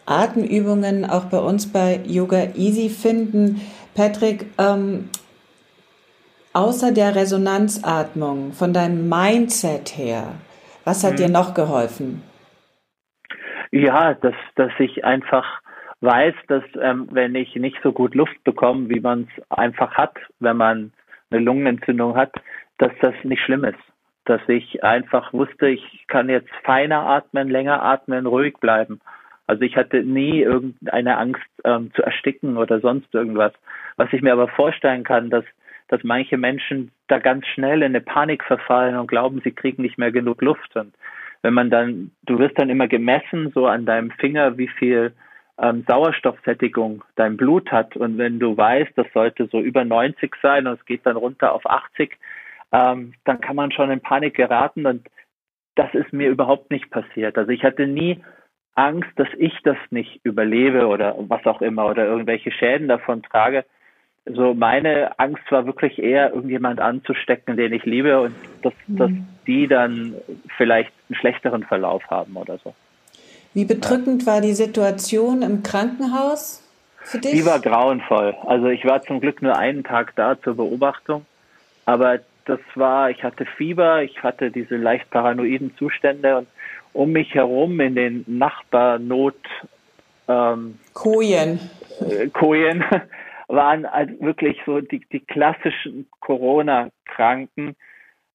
Atemübungen 0.05 1.05
auch 1.05 1.25
bei 1.25 1.39
uns 1.39 1.71
bei 1.71 1.99
Yoga 2.07 2.47
Easy 2.55 2.89
finden. 2.89 3.61
Patrick, 3.99 4.45
ähm, 4.57 5.09
außer 6.53 6.93
der 6.93 7.17
Resonanzatmung, 7.17 8.53
von 8.53 8.71
deinem 8.71 9.09
Mindset 9.09 9.89
her, 9.97 10.35
was 10.85 11.03
hat 11.03 11.13
mhm. 11.13 11.17
dir 11.17 11.29
noch 11.29 11.53
geholfen? 11.53 12.23
Ja, 13.71 14.13
dass, 14.13 14.35
dass 14.55 14.71
ich 14.79 15.03
einfach 15.03 15.45
weiß, 15.99 16.33
dass 16.47 16.63
ähm, 16.81 17.09
wenn 17.11 17.35
ich 17.35 17.57
nicht 17.57 17.75
so 17.83 17.91
gut 17.91 18.15
Luft 18.15 18.41
bekomme, 18.45 18.87
wie 18.87 19.01
man 19.01 19.27
es 19.35 19.51
einfach 19.51 19.95
hat, 19.95 20.15
wenn 20.39 20.55
man 20.55 20.93
eine 21.29 21.41
Lungenentzündung 21.41 22.15
hat, 22.15 22.31
dass 22.77 22.93
das 23.01 23.15
nicht 23.23 23.43
schlimm 23.43 23.65
ist. 23.65 23.83
Dass 24.23 24.39
ich 24.47 24.81
einfach 24.81 25.33
wusste, 25.33 25.67
ich 25.67 26.05
kann 26.07 26.29
jetzt 26.29 26.51
feiner 26.63 27.01
atmen, 27.05 27.49
länger 27.49 27.83
atmen, 27.83 28.27
ruhig 28.27 28.53
bleiben. 28.61 29.01
Also 29.49 29.63
ich 29.63 29.75
hatte 29.75 30.03
nie 30.03 30.41
irgendeine 30.41 31.17
Angst 31.17 31.41
ähm, 31.63 31.91
zu 31.95 32.03
ersticken 32.03 32.55
oder 32.55 32.79
sonst 32.81 33.13
irgendwas. 33.15 33.51
Was 33.99 34.13
ich 34.13 34.21
mir 34.21 34.31
aber 34.31 34.47
vorstellen 34.47 35.03
kann, 35.03 35.29
dass, 35.29 35.43
dass 35.89 36.05
manche 36.05 36.37
Menschen 36.37 36.89
da 37.09 37.19
ganz 37.19 37.45
schnell 37.47 37.79
in 37.79 37.91
eine 37.91 37.99
Panik 37.99 38.45
verfallen 38.45 38.95
und 38.95 39.07
glauben, 39.07 39.41
sie 39.43 39.51
kriegen 39.51 39.81
nicht 39.81 39.97
mehr 39.97 40.13
genug 40.13 40.41
Luft. 40.41 40.73
Und 40.77 40.93
wenn 41.41 41.53
man 41.53 41.69
dann, 41.69 42.11
du 42.23 42.39
wirst 42.39 42.57
dann 42.57 42.69
immer 42.69 42.87
gemessen, 42.87 43.51
so 43.53 43.67
an 43.67 43.85
deinem 43.85 44.11
Finger, 44.11 44.57
wie 44.57 44.69
viel 44.69 45.11
ähm, 45.61 45.83
Sauerstoffsättigung 45.85 47.03
dein 47.15 47.35
Blut 47.35 47.73
hat. 47.73 47.97
Und 47.97 48.17
wenn 48.17 48.39
du 48.39 48.55
weißt, 48.55 48.93
das 48.95 49.07
sollte 49.13 49.47
so 49.47 49.59
über 49.59 49.83
90 49.83 50.33
sein 50.41 50.65
und 50.65 50.79
es 50.79 50.85
geht 50.85 51.05
dann 51.05 51.17
runter 51.17 51.51
auf 51.51 51.69
80, 51.69 52.17
ähm, 52.71 53.15
dann 53.25 53.41
kann 53.41 53.57
man 53.57 53.73
schon 53.73 53.91
in 53.91 53.99
Panik 53.99 54.33
geraten. 54.33 54.85
Und 54.85 55.09
das 55.75 55.93
ist 55.93 56.13
mir 56.13 56.29
überhaupt 56.29 56.71
nicht 56.71 56.89
passiert. 56.89 57.37
Also 57.37 57.51
ich 57.51 57.65
hatte 57.65 57.85
nie 57.85 58.23
Angst, 58.75 59.09
dass 59.17 59.27
ich 59.37 59.59
das 59.63 59.75
nicht 59.89 60.21
überlebe 60.23 60.87
oder 60.87 61.15
was 61.27 61.45
auch 61.45 61.61
immer 61.61 61.87
oder 61.87 62.05
irgendwelche 62.05 62.53
Schäden 62.53 62.87
davon 62.87 63.23
trage 63.23 63.65
so 64.33 64.53
meine 64.53 65.17
Angst 65.19 65.43
war 65.49 65.65
wirklich 65.65 65.99
eher, 65.99 66.33
irgendjemand 66.33 66.79
anzustecken, 66.79 67.57
den 67.57 67.73
ich 67.73 67.85
liebe 67.85 68.21
und 68.21 68.35
dass, 68.61 68.73
mhm. 68.87 68.97
dass 68.97 69.11
die 69.47 69.67
dann 69.67 70.15
vielleicht 70.57 70.91
einen 71.09 71.15
schlechteren 71.15 71.63
Verlauf 71.63 72.03
haben 72.09 72.35
oder 72.35 72.57
so. 72.63 72.73
Wie 73.53 73.65
bedrückend 73.65 74.23
ja. 74.23 74.33
war 74.33 74.41
die 74.41 74.53
Situation 74.53 75.41
im 75.41 75.63
Krankenhaus 75.63 76.63
für 76.97 77.17
dich? 77.17 77.31
Die 77.31 77.45
war 77.45 77.59
grauenvoll. 77.59 78.35
Also 78.45 78.67
ich 78.67 78.85
war 78.85 79.01
zum 79.01 79.19
Glück 79.19 79.41
nur 79.41 79.57
einen 79.57 79.83
Tag 79.83 80.13
da 80.15 80.39
zur 80.39 80.55
Beobachtung, 80.55 81.25
aber 81.85 82.19
das 82.45 82.59
war, 82.75 83.09
ich 83.09 83.23
hatte 83.23 83.45
Fieber, 83.45 84.03
ich 84.03 84.21
hatte 84.23 84.51
diese 84.51 84.75
leicht 84.75 85.09
paranoiden 85.09 85.75
Zustände 85.77 86.37
und 86.37 86.47
um 86.93 87.11
mich 87.11 87.33
herum 87.33 87.79
in 87.79 87.95
den 87.95 88.23
Nachbarnot 88.27 89.35
ähm, 90.27 90.79
Kojen. 90.93 91.59
Äh, 92.01 92.27
Kojen 92.27 92.83
waren 93.49 93.91
halt 93.91 94.21
wirklich 94.21 94.57
so 94.65 94.79
die, 94.79 95.01
die 95.11 95.19
klassischen 95.19 96.07
Corona-Kranken, 96.21 97.75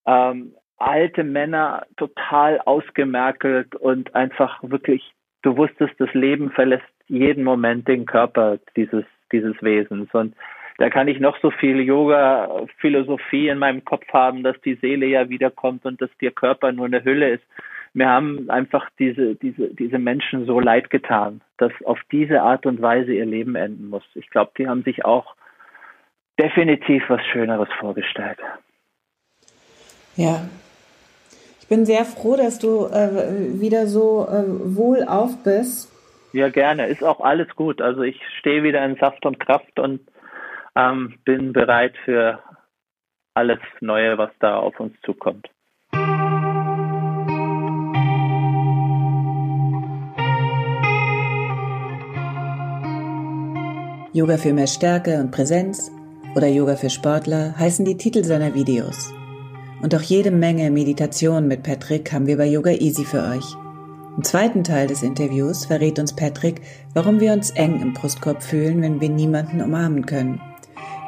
ähm, 0.06 0.54
alte 0.76 1.24
Männer 1.24 1.86
total 1.96 2.60
ausgemerkelt 2.60 3.74
und 3.76 4.14
einfach 4.14 4.58
wirklich, 4.62 5.14
du 5.42 5.56
wusstest, 5.56 5.94
das 5.98 6.12
Leben 6.12 6.50
verlässt 6.50 6.84
jeden 7.06 7.44
Moment 7.44 7.86
den 7.86 8.06
Körper 8.06 8.58
dieses, 8.76 9.04
dieses 9.30 9.54
Wesens. 9.62 10.12
Und 10.12 10.34
da 10.78 10.90
kann 10.90 11.06
ich 11.06 11.20
noch 11.20 11.38
so 11.40 11.50
viel 11.52 11.80
Yoga-Philosophie 11.80 13.48
in 13.48 13.58
meinem 13.58 13.84
Kopf 13.84 14.06
haben, 14.12 14.42
dass 14.42 14.60
die 14.62 14.74
Seele 14.74 15.06
ja 15.06 15.28
wiederkommt 15.28 15.84
und 15.86 16.02
dass 16.02 16.10
der 16.20 16.32
Körper 16.32 16.72
nur 16.72 16.86
eine 16.86 17.04
Hülle 17.04 17.30
ist 17.30 17.44
mir 17.94 18.08
haben 18.08 18.50
einfach 18.50 18.90
diese, 18.98 19.36
diese, 19.36 19.68
diese 19.68 19.98
Menschen 19.98 20.46
so 20.46 20.58
leid 20.58 20.90
getan, 20.90 21.40
dass 21.58 21.72
auf 21.84 21.98
diese 22.10 22.42
Art 22.42 22.66
und 22.66 22.82
Weise 22.82 23.14
ihr 23.14 23.24
Leben 23.24 23.54
enden 23.54 23.88
muss. 23.88 24.02
Ich 24.14 24.28
glaube, 24.30 24.50
die 24.58 24.68
haben 24.68 24.82
sich 24.82 25.04
auch 25.04 25.36
definitiv 26.38 27.04
was 27.08 27.24
Schöneres 27.26 27.68
vorgestellt. 27.78 28.38
Ja. 30.16 30.48
Ich 31.60 31.68
bin 31.68 31.86
sehr 31.86 32.04
froh, 32.04 32.36
dass 32.36 32.58
du 32.58 32.86
äh, 32.86 33.60
wieder 33.60 33.86
so 33.86 34.26
äh, 34.28 34.44
wohlauf 34.76 35.42
bist. 35.44 35.90
Ja, 36.32 36.48
gerne. 36.48 36.88
Ist 36.88 37.04
auch 37.04 37.20
alles 37.20 37.54
gut. 37.54 37.80
Also 37.80 38.02
ich 38.02 38.20
stehe 38.40 38.64
wieder 38.64 38.84
in 38.84 38.96
Saft 38.96 39.24
und 39.24 39.38
Kraft 39.38 39.78
und 39.78 40.00
ähm, 40.74 41.14
bin 41.24 41.52
bereit 41.52 41.94
für 42.04 42.40
alles 43.34 43.60
Neue, 43.80 44.18
was 44.18 44.30
da 44.40 44.56
auf 44.56 44.78
uns 44.80 44.94
zukommt. 45.02 45.48
Yoga 54.14 54.36
für 54.36 54.52
mehr 54.52 54.68
Stärke 54.68 55.18
und 55.18 55.32
Präsenz 55.32 55.90
oder 56.36 56.46
Yoga 56.46 56.76
für 56.76 56.88
Sportler 56.88 57.52
heißen 57.58 57.84
die 57.84 57.96
Titel 57.96 58.22
seiner 58.22 58.54
Videos. 58.54 59.12
Und 59.82 59.92
auch 59.92 60.02
jede 60.02 60.30
Menge 60.30 60.70
Meditation 60.70 61.48
mit 61.48 61.64
Patrick 61.64 62.12
haben 62.12 62.28
wir 62.28 62.36
bei 62.36 62.46
Yoga 62.46 62.70
Easy 62.70 63.04
für 63.04 63.24
euch. 63.24 63.44
Im 64.16 64.22
zweiten 64.22 64.62
Teil 64.62 64.86
des 64.86 65.02
Interviews 65.02 65.64
verrät 65.64 65.98
uns 65.98 66.14
Patrick, 66.14 66.60
warum 66.92 67.18
wir 67.18 67.32
uns 67.32 67.50
eng 67.50 67.82
im 67.82 67.92
Brustkorb 67.92 68.40
fühlen, 68.40 68.82
wenn 68.82 69.00
wir 69.00 69.08
niemanden 69.08 69.60
umarmen 69.60 70.06
können, 70.06 70.40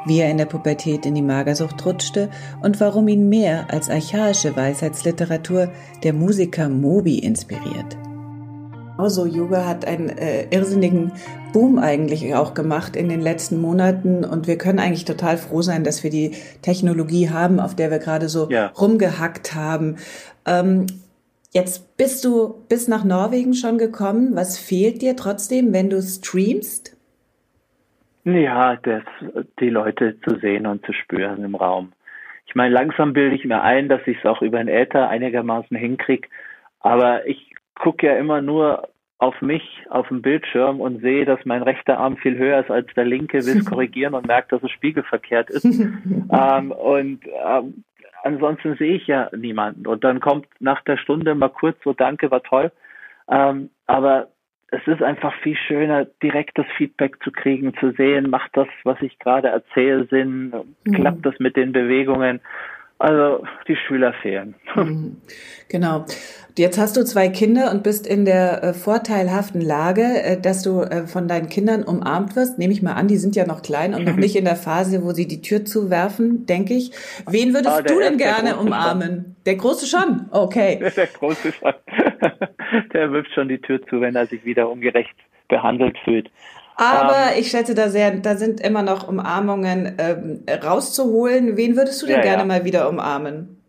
wie 0.05 0.19
er 0.19 0.29
in 0.29 0.37
der 0.37 0.45
Pubertät 0.45 1.05
in 1.05 1.15
die 1.15 1.21
Magersucht 1.21 1.85
rutschte 1.85 2.29
und 2.61 2.81
warum 2.81 3.07
ihn 3.07 3.29
mehr 3.29 3.71
als 3.71 3.89
archaische 3.89 4.53
Weisheitsliteratur 4.53 5.71
der 6.03 6.11
Musiker 6.11 6.67
Moby 6.67 7.19
inspiriert. 7.19 7.97
Also 8.97 9.25
Yoga 9.25 9.65
hat 9.65 9.85
einen 9.85 10.09
äh, 10.09 10.47
irrsinnigen 10.49 11.11
Boom 11.53 11.77
eigentlich 11.77 12.33
auch 12.35 12.53
gemacht 12.53 12.95
in 12.95 13.09
den 13.09 13.21
letzten 13.21 13.61
Monaten 13.61 14.25
und 14.25 14.47
wir 14.47 14.57
können 14.57 14.79
eigentlich 14.79 15.05
total 15.05 15.37
froh 15.37 15.61
sein, 15.61 15.83
dass 15.83 16.03
wir 16.03 16.09
die 16.09 16.31
Technologie 16.61 17.29
haben, 17.29 17.59
auf 17.59 17.75
der 17.75 17.91
wir 17.91 17.99
gerade 17.99 18.27
so 18.27 18.49
ja. 18.49 18.67
rumgehackt 18.67 19.53
haben. 19.53 19.97
Ähm, 20.45 20.87
jetzt 21.51 21.97
bist 21.97 22.25
du 22.25 22.65
bis 22.69 22.87
nach 22.87 23.03
Norwegen 23.03 23.53
schon 23.53 23.77
gekommen. 23.77 24.35
Was 24.35 24.57
fehlt 24.57 25.01
dir 25.01 25.15
trotzdem, 25.15 25.73
wenn 25.73 25.89
du 25.89 26.01
streamst? 26.01 26.97
Ja, 28.25 28.75
das, 28.75 29.03
die 29.59 29.69
Leute 29.69 30.19
zu 30.27 30.37
sehen 30.39 30.67
und 30.67 30.85
zu 30.85 30.91
spüren 30.91 31.43
im 31.43 31.55
Raum. 31.55 31.93
Ich 32.47 32.55
meine, 32.55 32.73
langsam 32.73 33.13
bilde 33.13 33.35
ich 33.35 33.45
mir 33.45 33.61
ein, 33.61 33.89
dass 33.89 34.01
ich 34.05 34.17
es 34.17 34.25
auch 34.25 34.41
über 34.41 34.57
den 34.57 34.67
Äther 34.67 35.07
einigermaßen 35.07 35.77
hinkriege. 35.77 36.27
Aber 36.79 37.25
ich 37.27 37.53
gucke 37.77 38.07
ja 38.07 38.17
immer 38.17 38.41
nur 38.41 38.89
auf 39.19 39.41
mich 39.41 39.63
auf 39.89 40.07
dem 40.09 40.21
Bildschirm 40.21 40.79
und 40.79 41.01
sehe, 41.01 41.25
dass 41.25 41.39
mein 41.45 41.63
rechter 41.63 41.97
Arm 41.97 42.17
viel 42.17 42.37
höher 42.37 42.59
ist 42.59 42.69
als 42.69 42.87
der 42.95 43.05
linke, 43.05 43.45
will 43.45 43.57
es 43.57 43.65
korrigieren 43.69 44.13
und 44.13 44.27
merkt, 44.27 44.51
dass 44.51 44.61
es 44.61 44.71
spiegelverkehrt 44.71 45.49
ist. 45.49 45.65
ähm, 46.31 46.71
und 46.71 47.21
ähm, 47.25 47.83
ansonsten 48.23 48.75
sehe 48.75 48.95
ich 48.95 49.07
ja 49.07 49.29
niemanden. 49.35 49.87
Und 49.87 50.03
dann 50.03 50.19
kommt 50.19 50.47
nach 50.59 50.81
der 50.83 50.97
Stunde 50.97 51.33
mal 51.33 51.49
kurz 51.49 51.77
so, 51.83 51.93
danke, 51.93 52.29
war 52.29 52.43
toll. 52.43 52.71
Ähm, 53.29 53.71
aber 53.87 54.27
es 54.69 54.85
ist 54.85 55.01
einfach 55.01 55.33
viel 55.41 55.55
schöner, 55.55 56.05
direkt 56.21 56.57
das 56.57 56.65
Feedback 56.77 57.23
zu 57.23 57.31
kriegen, 57.31 57.73
zu 57.79 57.91
sehen, 57.91 58.29
macht 58.29 58.51
das, 58.53 58.67
was 58.83 59.01
ich 59.01 59.17
gerade 59.17 59.47
erzähle, 59.47 60.05
Sinn, 60.05 60.53
mhm. 60.83 60.91
klappt 60.91 61.25
das 61.25 61.39
mit 61.39 61.55
den 61.55 61.71
Bewegungen. 61.71 62.41
Also 62.99 63.43
die 63.67 63.75
Schüler 63.75 64.13
fehlen. 64.21 64.55
Mhm. 64.75 65.17
Genau. 65.69 66.05
Jetzt 66.57 66.79
hast 66.79 66.97
du 66.97 67.05
zwei 67.05 67.29
Kinder 67.29 67.69
und 67.69 67.83
bist 67.83 68.07
in 68.07 68.25
der 68.25 68.63
äh, 68.63 68.73
vorteilhaften 68.73 69.61
Lage, 69.61 70.01
äh, 70.01 70.41
dass 70.41 70.63
du 70.63 70.81
äh, 70.81 71.05
von 71.05 71.27
deinen 71.27 71.49
Kindern 71.49 71.83
umarmt 71.83 72.35
wirst. 72.35 72.57
Nehme 72.57 72.73
ich 72.73 72.81
mal 72.81 72.93
an, 72.93 73.07
die 73.07 73.17
sind 73.17 73.35
ja 73.35 73.45
noch 73.45 73.61
klein 73.61 73.93
und 73.93 74.05
noch 74.05 74.15
nicht 74.17 74.35
in 74.35 74.45
der 74.45 74.55
Phase, 74.55 75.03
wo 75.03 75.11
sie 75.11 75.27
die 75.27 75.41
Tür 75.41 75.63
zuwerfen, 75.65 76.47
denke 76.47 76.73
ich. 76.73 76.91
Wen 77.29 77.53
würdest 77.53 77.77
ah, 77.77 77.81
du 77.83 77.99
denn 77.99 78.17
gerne 78.17 78.57
umarmen? 78.57 79.35
Der 79.45 79.55
Große 79.55 79.85
schon? 79.85 80.25
Okay. 80.31 80.79
Der, 80.79 80.89
der 80.95 81.07
Große 81.07 81.51
schon. 81.51 81.73
der 82.93 83.11
wirft 83.11 83.31
schon 83.33 83.47
die 83.47 83.59
Tür 83.59 83.79
zu, 83.85 84.01
wenn 84.01 84.15
er 84.15 84.25
sich 84.25 84.43
wieder 84.43 84.69
ungerecht 84.69 85.15
behandelt 85.49 85.97
fühlt. 86.03 86.31
Aber 86.77 87.33
ähm, 87.33 87.39
ich 87.39 87.49
schätze, 87.49 87.73
da, 87.73 87.89
sehr, 87.89 88.11
da 88.11 88.35
sind 88.35 88.61
immer 88.61 88.83
noch 88.83 89.07
Umarmungen 89.07 89.97
ähm, 89.97 90.45
rauszuholen. 90.63 91.57
Wen 91.57 91.75
würdest 91.75 92.01
du 92.01 92.05
denn 92.05 92.17
ja, 92.17 92.21
gerne 92.21 92.43
ja. 92.43 92.45
mal 92.45 92.65
wieder 92.65 92.87
umarmen? 92.87 93.63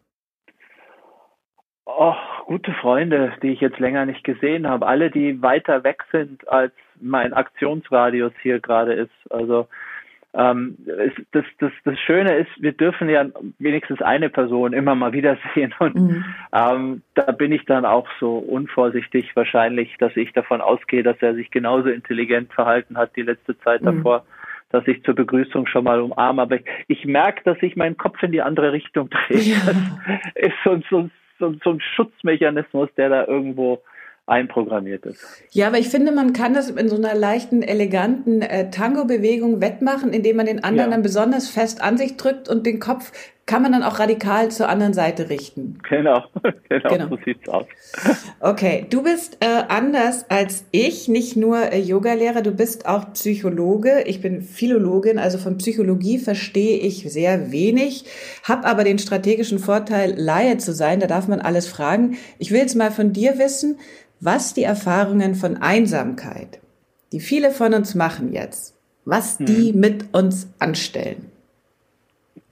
Oh, 1.87 2.15
gute 2.47 2.73
Freunde, 2.75 3.33
die 3.43 3.53
ich 3.53 3.61
jetzt 3.61 3.79
länger 3.79 4.05
nicht 4.05 4.25
gesehen 4.25 4.69
habe. 4.69 4.87
Alle, 4.87 5.11
die 5.11 5.41
weiter 5.41 5.85
weg 5.85 6.05
sind, 6.13 6.47
als 6.49 6.73
mein 7.01 7.33
Aktionsradius 7.33 8.33
hier 8.43 8.61
gerade 8.61 8.93
ist. 8.93 9.11
Also 9.31 9.69
ähm, 10.39 10.77
das, 11.33 11.45
das, 11.59 11.73
das 11.85 11.99
Schöne 11.99 12.37
ist, 12.37 12.51
wir 12.61 12.73
dürfen 12.73 13.09
ja 13.09 13.27
wenigstens 13.59 14.01
eine 14.01 14.31
Person 14.31 14.73
immer 14.73 14.95
mal 14.95 15.13
wiedersehen. 15.13 15.75
Und 15.81 15.97
mhm. 15.97 16.25
ähm, 16.53 17.03
da 17.15 17.33
bin 17.33 17.51
ich 17.51 17.65
dann 17.65 17.85
auch 17.85 18.09
so 18.21 18.39
unvorsichtig 18.39 19.35
wahrscheinlich, 19.35 19.97
dass 19.99 20.17
ich 20.17 20.33
davon 20.33 20.61
ausgehe, 20.61 21.03
dass 21.03 21.17
er 21.21 21.35
sich 21.35 21.51
genauso 21.51 21.89
intelligent 21.89 22.53
verhalten 22.53 22.97
hat 22.97 23.17
die 23.17 23.23
letzte 23.23 23.59
Zeit 23.59 23.83
mhm. 23.83 23.87
davor 23.87 24.25
dass 24.71 24.87
ich 24.87 25.03
zur 25.03 25.15
Begrüßung 25.15 25.67
schon 25.67 25.85
mal 25.85 25.99
umarme. 25.99 26.43
Aber 26.43 26.57
ich, 26.57 26.65
ich 26.89 27.05
merke, 27.07 27.43
dass 27.43 27.59
sich 27.59 27.75
mein 27.75 27.97
Kopf 27.97 28.23
in 28.23 28.33
die 28.33 28.43
andere 28.43 28.71
Richtung 28.71 29.09
dreht. 29.09 29.47
Ja. 29.47 29.57
Das 29.65 29.77
ist 30.35 30.53
so, 30.63 30.79
so, 30.91 31.11
so, 31.39 31.55
so 31.65 31.71
ein 31.71 31.81
Schutzmechanismus, 31.81 32.91
der 32.99 33.09
da 33.09 33.25
irgendwo 33.27 33.81
einprogrammiert 34.29 35.07
ist. 35.07 35.21
Ja, 35.51 35.69
aber 35.69 35.79
ich 35.79 35.89
finde, 35.89 36.13
man 36.13 36.33
kann 36.33 36.55
das 36.55 36.71
in 36.71 36.89
so 36.89 36.97
einer 36.97 37.15
leichten, 37.15 37.63
eleganten 37.63 38.43
äh, 38.43 38.71
Tango-Bewegung 38.71 39.61
wettmachen, 39.61 40.13
indem 40.13 40.37
man 40.37 40.47
den 40.47 40.65
anderen 40.65 40.91
ja. 40.91 40.97
dann 40.97 41.03
besonders 41.03 41.49
fest 41.49 41.81
an 41.81 41.99
sich 41.99 42.17
drückt 42.17 42.49
und 42.49 42.67
den 42.67 42.81
Kopf 42.81 43.13
kann 43.49 43.63
man 43.63 43.73
dann 43.73 43.83
auch 43.83 43.99
radikal 43.99 44.51
zur 44.51 44.69
anderen 44.69 44.93
Seite 44.93 45.31
richten. 45.31 45.79
Genau, 45.89 46.23
genau, 46.69 46.89
genau. 46.91 47.09
so 47.09 47.19
sieht's 47.25 47.49
aus. 47.49 47.65
Okay, 48.41 48.87
du 48.91 49.03
bist 49.03 49.39
äh, 49.41 49.65
anders 49.69 50.27
als 50.29 50.67
ich, 50.71 51.09
nicht 51.09 51.35
nur 51.35 51.73
äh, 51.73 51.81
Yogalehrer, 51.81 52.43
du 52.43 52.53
bist 52.53 52.87
auch 52.87 53.15
Psychologe. 53.15 54.03
Ich 54.05 54.21
bin 54.21 54.43
Philologin, 54.43 55.19
also 55.19 55.39
von 55.39 55.57
Psychologie 55.57 56.19
verstehe 56.19 56.79
ich 56.79 57.11
sehr 57.11 57.51
wenig, 57.51 58.05
habe 58.43 58.67
aber 58.67 58.85
den 58.85 58.99
strategischen 58.99 59.59
Vorteil, 59.59 60.15
Laie 60.15 60.59
zu 60.59 60.75
sein. 60.75 61.01
Da 61.01 61.07
darf 61.07 61.27
man 61.27 61.41
alles 61.41 61.67
fragen. 61.67 62.19
Ich 62.39 62.51
will 62.51 62.61
jetzt 62.61 62.77
mal 62.77 62.91
von 62.91 63.15
dir 63.15 63.39
wissen, 63.39 63.79
was 64.21 64.53
die 64.53 64.65
Erfahrungen 64.65 65.35
von 65.35 65.57
Einsamkeit, 65.57 66.61
die 67.13 67.21
viele 67.21 67.51
von 67.51 67.73
uns 67.73 67.95
machen 67.95 68.35
jetzt, 68.35 68.77
was 69.07 69.39
die 69.39 69.73
hm. 69.73 69.81
mit 69.81 70.05
uns 70.15 70.49
anstellen. 70.59 71.38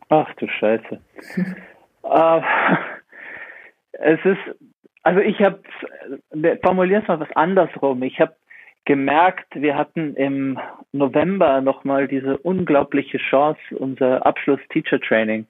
Ach 0.08 0.32
du 0.34 0.46
Scheiße. 0.48 1.00
äh, 2.04 2.40
es 3.92 4.24
ist, 4.24 4.56
also 5.02 5.20
ich 5.20 5.40
habe, 5.40 5.60
formuliere 6.62 7.02
es 7.02 7.08
mal 7.08 7.20
was 7.20 7.34
andersrum. 7.34 8.02
Ich 8.02 8.20
habe 8.20 8.36
gemerkt, 8.84 9.46
wir 9.54 9.76
hatten 9.76 10.14
im 10.14 10.58
November 10.92 11.60
nochmal 11.60 12.06
diese 12.06 12.38
unglaubliche 12.38 13.18
Chance, 13.18 13.60
unser 13.70 14.24
Abschluss-Teacher-Training 14.24 15.46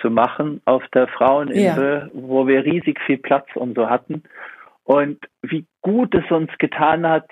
zu 0.00 0.10
machen 0.10 0.62
auf 0.64 0.86
der 0.94 1.08
Fraueninsel, 1.08 2.10
ja. 2.14 2.20
wo 2.20 2.46
wir 2.46 2.64
riesig 2.64 3.00
viel 3.00 3.18
Platz 3.18 3.48
und 3.54 3.76
so 3.76 3.90
hatten. 3.90 4.22
Und 4.84 5.18
wie 5.42 5.66
gut 5.82 6.14
es 6.14 6.30
uns 6.30 6.50
getan 6.58 7.06
hat, 7.06 7.28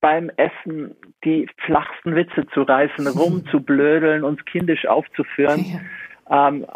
beim 0.00 0.30
Essen 0.36 0.96
die 1.24 1.48
flachsten 1.64 2.16
Witze 2.16 2.46
zu 2.52 2.62
reißen, 2.62 3.06
rumzublödeln, 3.18 4.24
uns 4.24 4.44
kindisch 4.46 4.86
aufzuführen. 4.86 5.64
Ja 5.64 5.80
ähm, 6.30 6.66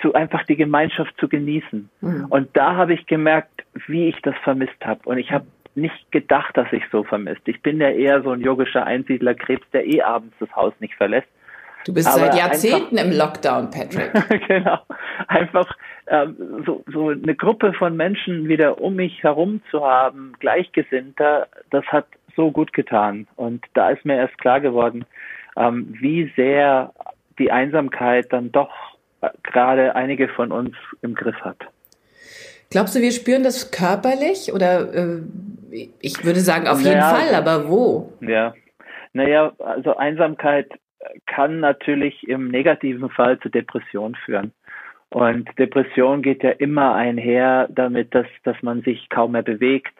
zu 0.00 0.14
einfach 0.14 0.44
die 0.44 0.56
Gemeinschaft 0.56 1.14
zu 1.18 1.28
genießen. 1.28 1.88
Mhm. 2.00 2.26
Und 2.28 2.48
da 2.56 2.76
habe 2.76 2.94
ich 2.94 3.06
gemerkt, 3.06 3.64
wie 3.86 4.08
ich 4.08 4.20
das 4.22 4.34
vermisst 4.42 4.84
habe. 4.84 5.00
Und 5.04 5.18
ich 5.18 5.30
habe 5.30 5.46
nicht 5.74 6.10
gedacht, 6.12 6.56
dass 6.56 6.72
ich 6.72 6.82
so 6.90 7.02
vermisst. 7.02 7.42
Ich 7.46 7.62
bin 7.62 7.80
ja 7.80 7.88
eher 7.88 8.22
so 8.22 8.30
ein 8.30 8.40
yogischer 8.40 8.84
Einsiedlerkrebs, 8.84 9.66
der 9.72 9.86
eh 9.86 10.02
abends 10.02 10.34
das 10.38 10.54
Haus 10.54 10.74
nicht 10.80 10.94
verlässt. 10.94 11.28
Du 11.84 11.94
bist 11.94 12.08
Aber 12.08 12.26
seit 12.26 12.36
Jahrzehnten 12.36 12.98
einfach, 12.98 13.10
im 13.10 13.18
Lockdown, 13.18 13.70
Patrick. 13.70 14.12
genau. 14.48 14.78
Einfach 15.26 15.76
ähm, 16.06 16.62
so, 16.64 16.84
so 16.92 17.08
eine 17.08 17.34
Gruppe 17.34 17.72
von 17.72 17.96
Menschen 17.96 18.48
wieder 18.48 18.80
um 18.80 18.96
mich 18.96 19.22
herum 19.22 19.62
zu 19.70 19.84
haben, 19.84 20.34
Gleichgesinnter, 20.38 21.48
das 21.70 21.84
hat 21.86 22.06
so 22.36 22.50
gut 22.50 22.72
getan. 22.72 23.26
Und 23.36 23.64
da 23.74 23.90
ist 23.90 24.04
mir 24.04 24.16
erst 24.16 24.38
klar 24.38 24.60
geworden, 24.60 25.04
ähm, 25.56 25.94
wie 26.00 26.32
sehr 26.36 26.92
die 27.38 27.50
Einsamkeit 27.50 28.32
dann 28.32 28.52
doch 28.52 28.91
gerade 29.42 29.94
einige 29.94 30.28
von 30.28 30.52
uns 30.52 30.74
im 31.00 31.14
Griff 31.14 31.36
hat. 31.40 31.58
Glaubst 32.70 32.94
du, 32.94 33.00
wir 33.00 33.12
spüren 33.12 33.42
das 33.42 33.70
körperlich 33.70 34.52
oder 34.52 34.94
äh, 34.94 35.22
ich 36.00 36.24
würde 36.24 36.40
sagen 36.40 36.66
auf 36.66 36.80
jeden 36.80 36.98
naja, 36.98 37.14
Fall, 37.14 37.34
aber 37.34 37.68
wo? 37.68 38.12
Ja, 38.20 38.54
naja, 39.12 39.52
also 39.58 39.96
Einsamkeit 39.96 40.70
kann 41.26 41.60
natürlich 41.60 42.26
im 42.28 42.48
negativen 42.48 43.10
Fall 43.10 43.38
zu 43.40 43.48
Depression 43.48 44.14
führen. 44.24 44.52
Und 45.10 45.48
Depression 45.58 46.22
geht 46.22 46.42
ja 46.42 46.50
immer 46.50 46.94
einher 46.94 47.68
damit, 47.70 48.14
dass, 48.14 48.26
dass 48.44 48.56
man 48.62 48.82
sich 48.82 49.10
kaum 49.10 49.32
mehr 49.32 49.42
bewegt, 49.42 49.92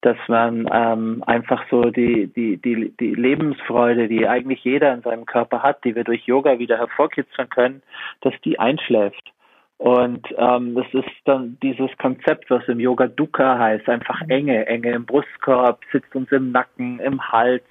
dass 0.00 0.16
man 0.28 0.68
ähm, 0.72 1.24
einfach 1.26 1.64
so 1.70 1.82
die, 1.82 2.28
die, 2.28 2.56
die, 2.56 2.92
die 3.00 3.14
Lebensfreude, 3.14 4.08
die 4.08 4.28
eigentlich 4.28 4.62
jeder 4.62 4.94
in 4.94 5.02
seinem 5.02 5.26
Körper 5.26 5.62
hat, 5.62 5.84
die 5.84 5.96
wir 5.96 6.04
durch 6.04 6.24
Yoga 6.24 6.58
wieder 6.58 6.78
hervorkitzeln 6.78 7.48
können, 7.48 7.82
dass 8.20 8.34
die 8.44 8.58
einschläft. 8.58 9.32
Und 9.78 10.26
ähm, 10.36 10.74
das 10.74 10.86
ist 10.92 11.10
dann 11.24 11.56
dieses 11.62 11.90
Konzept, 11.98 12.50
was 12.50 12.66
im 12.68 12.80
Yoga 12.80 13.06
Dukkha 13.06 13.58
heißt, 13.58 13.88
einfach 13.88 14.20
Enge, 14.28 14.66
Enge 14.66 14.90
im 14.90 15.06
Brustkorb, 15.06 15.80
sitzt 15.92 16.14
uns 16.16 16.30
im 16.32 16.50
Nacken, 16.50 16.98
im 17.00 17.20
Hals. 17.20 17.62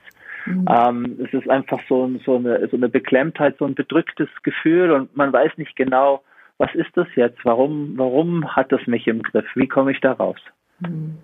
Mhm. 0.46 0.66
Ähm, 0.70 1.20
es 1.26 1.34
ist 1.34 1.50
einfach 1.50 1.80
so, 1.90 2.10
so, 2.26 2.38
eine, 2.38 2.66
so 2.70 2.78
eine 2.78 2.88
Beklemmtheit, 2.88 3.58
so 3.58 3.66
ein 3.66 3.76
bedrücktes 3.76 4.30
Gefühl 4.44 4.92
und 4.92 5.16
man 5.18 5.34
weiß 5.34 5.52
nicht 5.58 5.76
genau, 5.76 6.24
was 6.58 6.74
ist 6.76 6.90
das 6.96 7.08
jetzt? 7.16 7.40
Warum, 7.44 7.94
warum 7.98 8.56
hat 8.56 8.72
das 8.72 8.86
mich 8.88 9.06
im 9.08 9.22
Griff? 9.22 9.46
Wie 9.56 9.68
komme 9.68 9.92
ich 9.92 10.00
da 10.00 10.14
raus? 10.14 10.40
Mhm. 10.80 11.18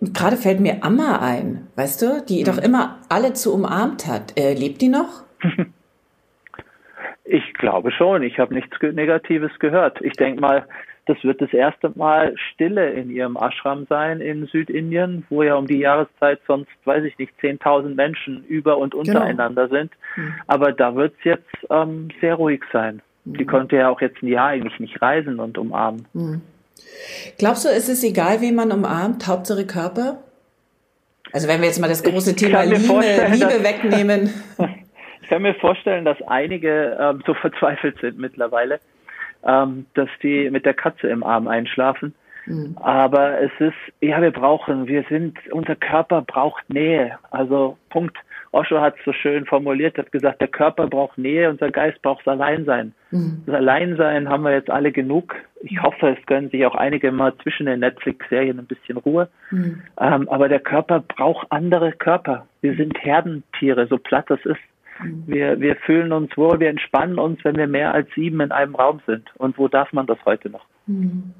Gerade 0.00 0.36
fällt 0.36 0.60
mir 0.60 0.82
Amma 0.82 1.18
ein, 1.20 1.66
weißt 1.76 2.02
du, 2.02 2.24
die 2.26 2.42
doch 2.44 2.56
hm. 2.56 2.64
immer 2.64 2.98
alle 3.08 3.34
zu 3.34 3.52
umarmt 3.52 4.06
hat. 4.06 4.38
Äh, 4.38 4.54
lebt 4.54 4.80
die 4.80 4.88
noch? 4.88 5.24
Ich 7.32 7.54
glaube 7.54 7.92
schon. 7.92 8.24
Ich 8.24 8.40
habe 8.40 8.52
nichts 8.52 8.76
Negatives 8.82 9.52
gehört. 9.60 10.00
Ich 10.00 10.14
denke 10.14 10.40
mal, 10.40 10.66
das 11.06 11.22
wird 11.22 11.40
das 11.40 11.52
erste 11.52 11.92
Mal 11.94 12.34
Stille 12.36 12.90
in 12.90 13.08
ihrem 13.08 13.36
Ashram 13.36 13.86
sein 13.88 14.20
in 14.20 14.46
Südindien, 14.46 15.24
wo 15.30 15.44
ja 15.44 15.54
um 15.54 15.68
die 15.68 15.78
Jahreszeit 15.78 16.40
sonst, 16.48 16.70
weiß 16.84 17.04
ich 17.04 17.16
nicht, 17.18 17.32
10.000 17.40 17.94
Menschen 17.94 18.44
über 18.46 18.78
und 18.78 18.94
genau. 18.94 19.02
untereinander 19.02 19.68
genau. 19.68 19.80
sind. 19.80 19.92
Mhm. 20.16 20.34
Aber 20.48 20.72
da 20.72 20.96
wird 20.96 21.14
es 21.18 21.24
jetzt 21.24 21.56
ähm, 21.70 22.08
sehr 22.20 22.34
ruhig 22.34 22.62
sein. 22.72 23.00
Mhm. 23.24 23.34
Die 23.34 23.46
konnte 23.46 23.76
ja 23.76 23.90
auch 23.90 24.00
jetzt 24.00 24.20
ein 24.22 24.26
Jahr 24.26 24.48
eigentlich 24.48 24.80
nicht 24.80 25.00
reisen 25.00 25.38
und 25.38 25.56
umarmen. 25.56 26.06
Glaubst 27.38 27.64
du, 27.64 27.68
ist 27.68 27.88
es 27.88 28.04
egal, 28.04 28.40
wen 28.40 28.54
man 28.54 28.72
umarmt, 28.72 29.26
Hauptsache 29.26 29.66
Körper? 29.66 30.22
Also 31.32 31.48
wenn 31.48 31.60
wir 31.60 31.68
jetzt 31.68 31.80
mal 31.80 31.88
das 31.88 32.02
große 32.02 32.34
Thema 32.34 32.62
Liebe, 32.62 32.78
Liebe 32.78 33.62
wegnehmen. 33.64 34.30
Ich 35.22 35.28
kann 35.28 35.42
mir 35.42 35.54
vorstellen, 35.54 36.04
dass 36.04 36.20
einige 36.26 36.98
ähm, 37.00 37.22
so 37.24 37.34
verzweifelt 37.34 37.96
sind 38.00 38.18
mittlerweile, 38.18 38.80
ähm, 39.46 39.86
dass 39.94 40.08
die 40.22 40.50
mit 40.50 40.66
der 40.66 40.74
Katze 40.74 41.08
im 41.08 41.22
Arm 41.22 41.46
einschlafen. 41.46 42.14
Mhm. 42.46 42.76
Aber 42.80 43.40
es 43.40 43.52
ist, 43.60 43.76
ja, 44.00 44.20
wir 44.20 44.32
brauchen, 44.32 44.88
wir 44.88 45.04
sind, 45.08 45.38
unser 45.52 45.76
Körper 45.76 46.22
braucht 46.22 46.68
Nähe. 46.68 47.18
Also 47.30 47.76
Punkt. 47.90 48.16
Osho 48.52 48.80
hat 48.80 48.96
es 48.98 49.04
so 49.04 49.12
schön 49.12 49.46
formuliert, 49.46 49.96
hat 49.96 50.10
gesagt, 50.10 50.40
der 50.40 50.48
Körper 50.48 50.88
braucht 50.88 51.18
Nähe, 51.18 51.48
unser 51.48 51.70
Geist 51.70 52.02
braucht 52.02 52.26
Alleinsein. 52.26 52.92
Mhm. 53.12 53.42
Das 53.46 53.54
Alleinsein 53.54 54.28
haben 54.28 54.42
wir 54.42 54.52
jetzt 54.52 54.70
alle 54.70 54.90
genug. 54.90 55.36
Ich 55.62 55.80
hoffe, 55.80 56.16
es 56.18 56.26
gönnen 56.26 56.50
sich 56.50 56.66
auch 56.66 56.74
einige 56.74 57.12
mal 57.12 57.32
zwischen 57.42 57.66
den 57.66 57.80
Netflix-Serien 57.80 58.58
ein 58.58 58.66
bisschen 58.66 58.96
Ruhe. 58.96 59.28
Mhm. 59.50 59.82
Ähm, 60.00 60.28
aber 60.28 60.48
der 60.48 60.58
Körper 60.58 61.00
braucht 61.00 61.46
andere 61.50 61.92
Körper. 61.92 62.46
Wir 62.60 62.74
sind 62.74 62.98
Herdentiere, 62.98 63.86
so 63.86 63.98
platt 63.98 64.26
das 64.28 64.40
ist. 64.44 64.58
Mhm. 65.00 65.24
Wir, 65.26 65.60
wir 65.60 65.76
fühlen 65.76 66.12
uns 66.12 66.36
wohl, 66.36 66.58
wir 66.58 66.70
entspannen 66.70 67.20
uns, 67.20 67.44
wenn 67.44 67.56
wir 67.56 67.68
mehr 67.68 67.94
als 67.94 68.08
sieben 68.16 68.40
in 68.40 68.50
einem 68.50 68.74
Raum 68.74 69.00
sind. 69.06 69.28
Und 69.38 69.58
wo 69.58 69.68
darf 69.68 69.92
man 69.92 70.06
das 70.06 70.18
heute 70.24 70.50
noch? 70.50 70.64
Mhm. 70.86 71.34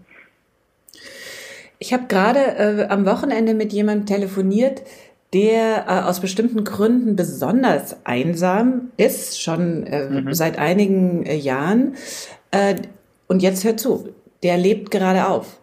Ich 1.83 1.93
habe 1.95 2.05
gerade 2.09 2.39
äh, 2.39 2.87
am 2.89 3.07
Wochenende 3.07 3.55
mit 3.55 3.73
jemandem 3.73 4.05
telefoniert, 4.05 4.83
der 5.33 5.87
äh, 5.89 6.09
aus 6.09 6.21
bestimmten 6.21 6.65
Gründen 6.65 7.17
besonders 7.17 7.97
einsam 8.05 8.91
ist, 8.97 9.41
schon 9.41 9.87
äh, 9.87 10.09
mhm. 10.09 10.35
seit 10.35 10.59
einigen 10.59 11.25
äh, 11.25 11.37
Jahren. 11.37 11.95
Äh, 12.51 12.77
und 13.29 13.43
jetzt 13.43 13.65
hört 13.65 13.79
zu, 13.79 14.09
der 14.43 14.59
lebt 14.59 14.91
gerade 14.91 15.29
auf. 15.29 15.61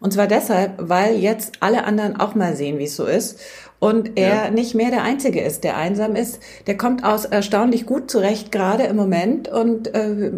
Und 0.00 0.12
zwar 0.12 0.26
deshalb, 0.26 0.74
weil 0.76 1.16
jetzt 1.16 1.54
alle 1.60 1.84
anderen 1.84 2.20
auch 2.20 2.34
mal 2.34 2.54
sehen, 2.54 2.78
wie 2.78 2.84
es 2.84 2.96
so 2.96 3.06
ist. 3.06 3.40
Und 3.80 4.18
er 4.18 4.44
ja. 4.44 4.50
nicht 4.50 4.74
mehr 4.74 4.90
der 4.90 5.04
Einzige 5.04 5.40
ist, 5.40 5.64
der 5.64 5.76
einsam 5.76 6.16
ist. 6.16 6.40
Der 6.66 6.76
kommt 6.76 7.04
aus 7.04 7.24
erstaunlich 7.24 7.86
gut 7.86 8.10
zurecht, 8.10 8.52
gerade 8.52 8.84
im 8.84 8.96
Moment, 8.96 9.48
und 9.48 9.94
äh, 9.94 10.32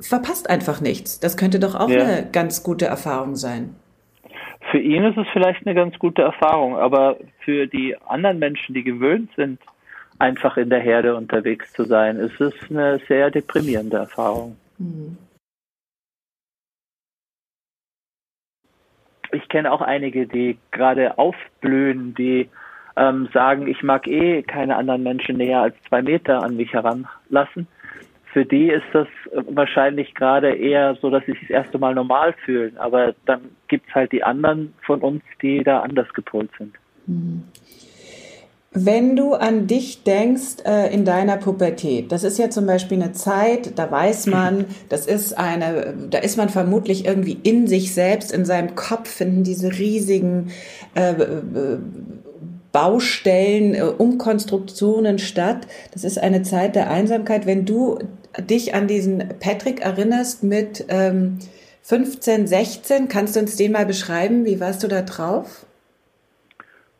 verpasst 0.00 0.48
einfach 0.48 0.80
nichts. 0.80 1.20
Das 1.20 1.36
könnte 1.36 1.60
doch 1.60 1.74
auch 1.74 1.90
ja. 1.90 2.02
eine 2.02 2.28
ganz 2.30 2.62
gute 2.62 2.86
Erfahrung 2.86 3.36
sein. 3.36 3.76
Für 4.72 4.78
ihn 4.78 5.04
ist 5.04 5.18
es 5.18 5.28
vielleicht 5.34 5.66
eine 5.66 5.74
ganz 5.74 5.98
gute 5.98 6.22
Erfahrung, 6.22 6.78
aber 6.78 7.18
für 7.40 7.66
die 7.66 7.94
anderen 8.06 8.38
Menschen, 8.38 8.74
die 8.74 8.82
gewöhnt 8.82 9.30
sind, 9.36 9.60
einfach 10.18 10.56
in 10.56 10.70
der 10.70 10.80
Herde 10.80 11.14
unterwegs 11.14 11.74
zu 11.74 11.84
sein, 11.84 12.16
ist 12.16 12.40
es 12.40 12.54
eine 12.70 12.98
sehr 13.06 13.30
deprimierende 13.30 13.98
Erfahrung. 13.98 14.56
Mhm. 14.78 15.18
Ich 19.32 19.46
kenne 19.50 19.70
auch 19.70 19.82
einige, 19.82 20.26
die 20.26 20.56
gerade 20.70 21.18
aufblühen, 21.18 22.14
die 22.14 22.48
ähm, 22.96 23.28
sagen, 23.34 23.66
ich 23.66 23.82
mag 23.82 24.06
eh 24.08 24.42
keine 24.42 24.76
anderen 24.76 25.02
Menschen 25.02 25.36
näher 25.36 25.60
als 25.60 25.76
zwei 25.82 26.00
Meter 26.00 26.42
an 26.42 26.56
mich 26.56 26.72
heranlassen 26.72 27.68
für 28.32 28.46
die 28.46 28.68
ist 28.68 28.86
das 28.92 29.08
wahrscheinlich 29.32 30.14
gerade 30.14 30.54
eher 30.54 30.96
so, 31.00 31.10
dass 31.10 31.24
sie 31.26 31.32
sich 31.32 31.42
das 31.42 31.50
erste 31.50 31.78
Mal 31.78 31.94
normal 31.94 32.34
fühlen. 32.44 32.76
Aber 32.78 33.14
dann 33.26 33.42
gibt 33.68 33.88
es 33.88 33.94
halt 33.94 34.12
die 34.12 34.24
anderen 34.24 34.72
von 34.86 35.00
uns, 35.00 35.22
die 35.42 35.62
da 35.62 35.80
anders 35.80 36.12
gepolt 36.14 36.50
sind. 36.58 36.74
Wenn 38.74 39.16
du 39.16 39.34
an 39.34 39.66
dich 39.66 40.02
denkst 40.02 40.64
äh, 40.64 40.92
in 40.94 41.04
deiner 41.04 41.36
Pubertät, 41.36 42.10
das 42.10 42.24
ist 42.24 42.38
ja 42.38 42.48
zum 42.48 42.66
Beispiel 42.66 43.02
eine 43.02 43.12
Zeit, 43.12 43.78
da 43.78 43.90
weiß 43.90 44.26
man, 44.28 44.64
das 44.88 45.06
ist 45.06 45.34
eine, 45.34 45.94
da 46.08 46.18
ist 46.18 46.38
man 46.38 46.48
vermutlich 46.48 47.04
irgendwie 47.04 47.38
in 47.42 47.66
sich 47.66 47.92
selbst, 47.92 48.32
in 48.32 48.46
seinem 48.46 48.74
Kopf 48.74 49.10
finden 49.10 49.44
diese 49.44 49.78
riesigen 49.78 50.50
äh, 50.94 51.12
äh 51.12 51.78
Baustellen, 52.72 53.74
äh, 53.74 53.82
Umkonstruktionen 53.82 55.18
statt. 55.18 55.66
Das 55.92 56.04
ist 56.04 56.16
eine 56.16 56.42
Zeit 56.42 56.74
der 56.74 56.90
Einsamkeit. 56.90 57.44
Wenn 57.44 57.66
du 57.66 57.98
dich 58.38 58.74
an 58.74 58.86
diesen 58.86 59.38
Patrick 59.40 59.80
erinnerst 59.80 60.42
mit 60.42 60.84
ähm, 60.88 61.38
15, 61.82 62.46
16. 62.46 63.08
Kannst 63.08 63.36
du 63.36 63.40
uns 63.40 63.56
den 63.56 63.72
mal 63.72 63.86
beschreiben? 63.86 64.44
Wie 64.44 64.60
warst 64.60 64.82
du 64.82 64.88
da 64.88 65.02
drauf? 65.02 65.66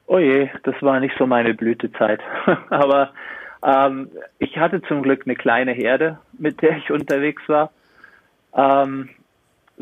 Oh 0.06 0.18
je, 0.18 0.48
das 0.64 0.74
war 0.82 1.00
nicht 1.00 1.14
so 1.18 1.26
meine 1.26 1.54
Blütezeit. 1.54 2.20
Aber 2.70 3.12
ähm, 3.64 4.10
ich 4.38 4.58
hatte 4.58 4.82
zum 4.82 5.02
Glück 5.02 5.22
eine 5.24 5.36
kleine 5.36 5.72
Herde, 5.72 6.18
mit 6.38 6.60
der 6.62 6.76
ich 6.76 6.90
unterwegs 6.90 7.42
war, 7.46 7.70
ähm, 8.54 9.08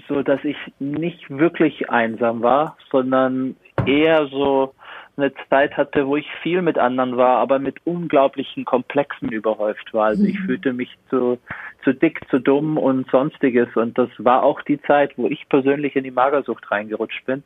so 0.09 0.23
dass 0.23 0.45
ich 0.45 0.57
nicht 0.79 1.31
wirklich 1.31 1.91
einsam 1.91 2.43
war, 2.43 2.77
sondern 2.91 3.57
eher 3.87 4.27
so 4.27 4.75
eine 5.21 5.33
Zeit 5.49 5.77
hatte, 5.77 6.07
wo 6.07 6.17
ich 6.17 6.27
viel 6.43 6.63
mit 6.63 6.79
anderen 6.79 7.17
war, 7.17 7.39
aber 7.39 7.59
mit 7.59 7.77
unglaublichen 7.85 8.65
Komplexen 8.65 9.31
überhäuft 9.31 9.93
war. 9.93 10.07
Also 10.07 10.25
ich 10.25 10.39
mhm. 10.41 10.47
fühlte 10.47 10.73
mich 10.73 10.97
zu, 11.09 11.39
zu 11.85 11.93
dick, 11.93 12.21
zu 12.31 12.39
dumm 12.39 12.79
und 12.79 13.11
sonstiges. 13.11 13.69
Und 13.77 13.99
das 13.99 14.09
war 14.19 14.43
auch 14.43 14.63
die 14.63 14.81
Zeit, 14.83 15.17
wo 15.17 15.27
ich 15.27 15.49
persönlich 15.49 15.97
in 15.97 16.05
die 16.05 16.11
Magersucht 16.11 16.71
reingerutscht 16.71 17.25
bin, 17.27 17.43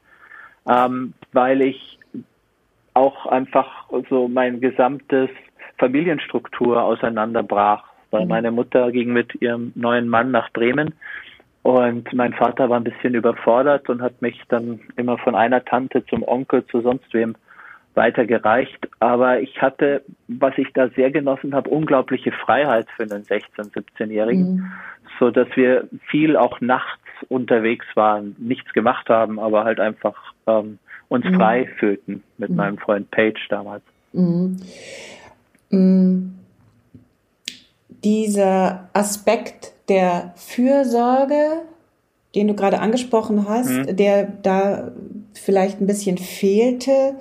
ähm, 0.68 1.14
weil 1.32 1.62
ich 1.62 1.98
auch 2.94 3.26
einfach 3.26 3.88
so 4.08 4.28
mein 4.28 4.60
gesamtes 4.60 5.30
Familienstruktur 5.78 6.82
auseinanderbrach. 6.82 7.84
Weil 8.10 8.22
mhm. 8.22 8.28
meine 8.28 8.50
Mutter 8.50 8.92
ging 8.92 9.12
mit 9.12 9.40
ihrem 9.42 9.72
neuen 9.74 10.08
Mann 10.08 10.30
nach 10.30 10.50
Bremen 10.52 10.94
und 11.64 12.12
mein 12.12 12.34
Vater 12.34 12.68
war 12.68 12.78
ein 12.78 12.84
bisschen 12.84 13.14
überfordert 13.14 13.88
und 13.88 14.02
hat 14.02 14.20
mich 14.20 14.38
dann 14.48 14.80
immer 14.96 15.16
von 15.16 15.34
einer 15.34 15.64
Tante 15.64 16.04
zum 16.04 16.22
Onkel 16.22 16.66
zu 16.66 16.82
sonst 16.82 17.12
wem 17.14 17.36
weitergereicht. 17.94 18.88
Aber 19.00 19.40
ich 19.40 19.60
hatte, 19.60 20.02
was 20.28 20.56
ich 20.58 20.68
da 20.74 20.88
sehr 20.90 21.10
genossen 21.10 21.54
habe, 21.54 21.70
unglaubliche 21.70 22.32
Freiheit 22.32 22.86
für 22.96 23.04
einen 23.04 23.24
16-, 23.24 23.72
17-Jährigen, 23.72 24.54
mhm. 24.54 24.72
so 25.18 25.30
dass 25.30 25.48
wir 25.54 25.88
viel 26.10 26.36
auch 26.36 26.60
nachts 26.60 27.00
unterwegs 27.28 27.86
waren, 27.94 28.34
nichts 28.38 28.72
gemacht 28.72 29.08
haben, 29.08 29.38
aber 29.38 29.64
halt 29.64 29.80
einfach 29.80 30.16
ähm, 30.46 30.78
uns 31.08 31.24
mhm. 31.24 31.34
frei 31.34 31.68
fühlten 31.78 32.22
mit 32.38 32.50
mhm. 32.50 32.56
meinem 32.56 32.78
Freund 32.78 33.10
Page 33.10 33.46
damals. 33.48 33.82
Mhm. 34.12 34.56
Mhm. 35.70 36.34
Dieser 37.88 38.88
Aspekt 38.92 39.72
der 39.88 40.34
Fürsorge, 40.36 41.62
den 42.34 42.48
du 42.48 42.54
gerade 42.54 42.80
angesprochen 42.80 43.46
hast, 43.48 43.70
mhm. 43.70 43.96
der 43.96 44.24
da 44.24 44.92
vielleicht 45.34 45.80
ein 45.80 45.86
bisschen 45.86 46.18
fehlte, 46.18 47.16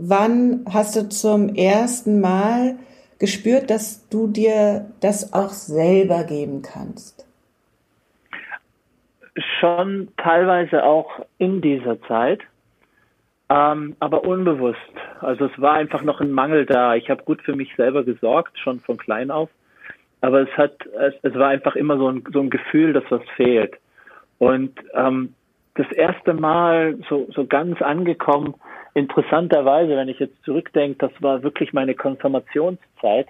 Wann 0.00 0.64
hast 0.72 0.94
du 0.94 1.08
zum 1.08 1.56
ersten 1.56 2.20
Mal 2.20 2.76
gespürt, 3.18 3.68
dass 3.68 4.08
du 4.08 4.28
dir 4.28 4.86
das 5.00 5.32
auch 5.32 5.48
selber 5.48 6.22
geben 6.22 6.62
kannst? 6.62 7.26
Schon 9.58 10.06
teilweise 10.16 10.84
auch 10.84 11.26
in 11.38 11.60
dieser 11.60 12.00
Zeit, 12.02 12.42
ähm, 13.48 13.96
aber 13.98 14.22
unbewusst. 14.22 14.78
Also 15.20 15.46
es 15.46 15.60
war 15.60 15.74
einfach 15.74 16.02
noch 16.02 16.20
ein 16.20 16.30
Mangel 16.30 16.64
da. 16.64 16.94
Ich 16.94 17.10
habe 17.10 17.24
gut 17.24 17.42
für 17.42 17.56
mich 17.56 17.74
selber 17.74 18.04
gesorgt, 18.04 18.56
schon 18.60 18.78
von 18.78 18.98
klein 18.98 19.32
auf. 19.32 19.50
Aber 20.20 20.42
es 20.42 20.56
hat, 20.56 20.76
es, 21.00 21.14
es 21.22 21.34
war 21.34 21.48
einfach 21.48 21.74
immer 21.74 21.98
so 21.98 22.08
ein, 22.08 22.22
so 22.32 22.38
ein 22.38 22.50
Gefühl, 22.50 22.92
dass 22.92 23.04
was 23.10 23.22
fehlt. 23.34 23.74
Und 24.38 24.78
ähm, 24.94 25.34
das 25.74 25.90
erste 25.90 26.34
Mal 26.34 27.00
so, 27.08 27.26
so 27.34 27.46
ganz 27.46 27.82
angekommen 27.82 28.54
interessanterweise, 28.98 29.96
wenn 29.96 30.08
ich 30.08 30.18
jetzt 30.18 30.42
zurückdenke, 30.44 31.08
das 31.08 31.22
war 31.22 31.42
wirklich 31.42 31.72
meine 31.72 31.94
Konfirmationszeit, 31.94 33.28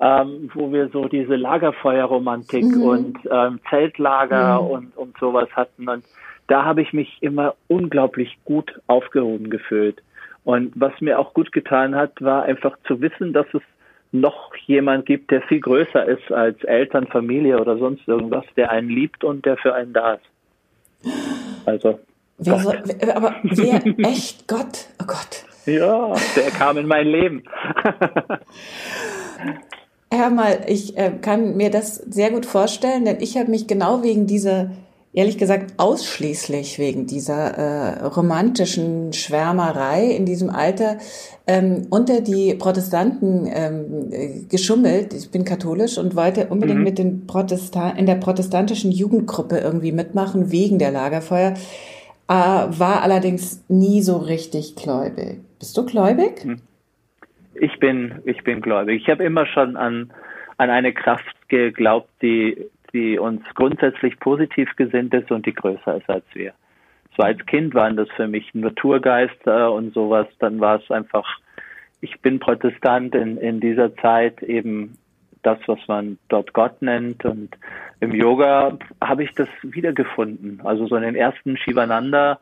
ähm, 0.00 0.50
wo 0.54 0.72
wir 0.72 0.88
so 0.88 1.08
diese 1.08 1.36
Lagerfeuerromantik 1.36 2.64
mhm. 2.64 2.82
und 2.82 3.18
ähm, 3.30 3.60
Zeltlager 3.68 4.62
mhm. 4.62 4.68
und, 4.68 4.96
und 4.96 5.18
sowas 5.18 5.48
hatten. 5.52 5.88
Und 5.88 6.04
da 6.46 6.64
habe 6.64 6.82
ich 6.82 6.92
mich 6.92 7.18
immer 7.20 7.54
unglaublich 7.68 8.38
gut 8.44 8.80
aufgehoben 8.86 9.50
gefühlt. 9.50 10.02
Und 10.44 10.72
was 10.74 10.92
mir 11.00 11.18
auch 11.18 11.34
gut 11.34 11.52
getan 11.52 11.94
hat, 11.94 12.20
war 12.22 12.44
einfach 12.44 12.76
zu 12.86 13.00
wissen, 13.00 13.32
dass 13.32 13.46
es 13.52 13.62
noch 14.12 14.54
jemand 14.66 15.06
gibt, 15.06 15.30
der 15.30 15.42
viel 15.42 15.60
größer 15.60 16.04
ist 16.06 16.32
als 16.32 16.62
Eltern, 16.64 17.06
Familie 17.06 17.60
oder 17.60 17.76
sonst 17.76 18.08
irgendwas, 18.08 18.44
der 18.56 18.70
einen 18.70 18.88
liebt 18.88 19.22
und 19.22 19.44
der 19.44 19.56
für 19.56 19.74
einen 19.74 19.92
da 19.92 20.14
ist. 20.14 20.24
Also 21.66 22.00
Wer 22.42 22.58
soll, 22.58 22.82
aber 23.14 23.34
wer? 23.42 23.82
Echt? 23.98 24.48
Gott? 24.48 24.86
Oh 25.00 25.04
Gott. 25.06 25.44
Ja, 25.66 26.14
der 26.36 26.50
kam 26.50 26.78
in 26.78 26.86
mein 26.86 27.06
Leben. 27.06 27.42
Hör 30.12 30.30
mal, 30.30 30.60
ich 30.66 30.96
äh, 30.96 31.12
kann 31.20 31.56
mir 31.56 31.70
das 31.70 31.96
sehr 31.96 32.30
gut 32.30 32.46
vorstellen, 32.46 33.04
denn 33.04 33.18
ich 33.20 33.36
habe 33.36 33.50
mich 33.50 33.66
genau 33.68 34.02
wegen 34.02 34.26
dieser, 34.26 34.70
ehrlich 35.12 35.38
gesagt, 35.38 35.74
ausschließlich 35.76 36.78
wegen 36.78 37.06
dieser 37.06 37.50
äh, 37.50 38.04
romantischen 38.06 39.12
Schwärmerei 39.12 40.06
in 40.06 40.24
diesem 40.24 40.50
Alter 40.50 40.96
ähm, 41.46 41.82
unter 41.90 42.22
die 42.22 42.54
Protestanten 42.54 43.48
ähm, 43.52 44.48
geschummelt. 44.48 45.12
Ich 45.14 45.30
bin 45.30 45.44
katholisch 45.44 45.98
und 45.98 46.16
wollte 46.16 46.46
unbedingt 46.48 46.78
mhm. 46.78 46.84
mit 46.84 46.98
den 46.98 47.26
Protestan 47.26 47.96
in 47.96 48.06
der 48.06 48.16
protestantischen 48.16 48.90
Jugendgruppe 48.90 49.58
irgendwie 49.58 49.92
mitmachen 49.92 50.50
wegen 50.50 50.78
der 50.78 50.90
Lagerfeuer 50.90 51.54
äh, 52.30 52.78
war 52.78 53.02
allerdings 53.02 53.64
nie 53.68 54.02
so 54.02 54.18
richtig 54.18 54.76
gläubig. 54.76 55.40
Bist 55.58 55.76
du 55.76 55.84
gläubig? 55.84 56.44
Hm. 56.44 56.60
Ich 57.54 57.76
bin, 57.80 58.20
ich 58.24 58.44
bin 58.44 58.60
gläubig. 58.60 59.02
Ich 59.02 59.10
habe 59.10 59.24
immer 59.24 59.46
schon 59.46 59.76
an, 59.76 60.12
an 60.56 60.70
eine 60.70 60.92
Kraft 60.92 61.34
geglaubt, 61.48 62.08
die, 62.22 62.70
die 62.92 63.18
uns 63.18 63.42
grundsätzlich 63.54 64.18
positiv 64.20 64.68
gesinnt 64.76 65.12
ist 65.12 65.32
und 65.32 65.44
die 65.44 65.52
größer 65.52 65.96
ist 65.96 66.08
als 66.08 66.24
wir. 66.32 66.52
war 67.16 67.26
als 67.26 67.44
Kind 67.46 67.74
waren 67.74 67.96
das 67.96 68.08
für 68.14 68.28
mich 68.28 68.54
Naturgeister 68.54 69.72
und 69.72 69.92
sowas. 69.92 70.28
Dann 70.38 70.60
war 70.60 70.80
es 70.80 70.88
einfach, 70.90 71.26
ich 72.00 72.20
bin 72.20 72.38
Protestant 72.38 73.14
in, 73.16 73.38
in 73.38 73.58
dieser 73.58 73.94
Zeit 73.96 74.40
eben 74.44 74.96
das, 75.42 75.58
was 75.66 75.78
man 75.88 76.18
dort 76.28 76.52
Gott 76.52 76.82
nennt. 76.82 77.24
Und 77.24 77.50
im 78.00 78.14
Yoga 78.14 78.78
habe 79.00 79.24
ich 79.24 79.32
das 79.34 79.48
wiedergefunden. 79.62 80.60
Also 80.64 80.86
so 80.86 80.96
in 80.96 81.02
den 81.02 81.16
ersten 81.16 81.56
Shivananda 81.56 82.38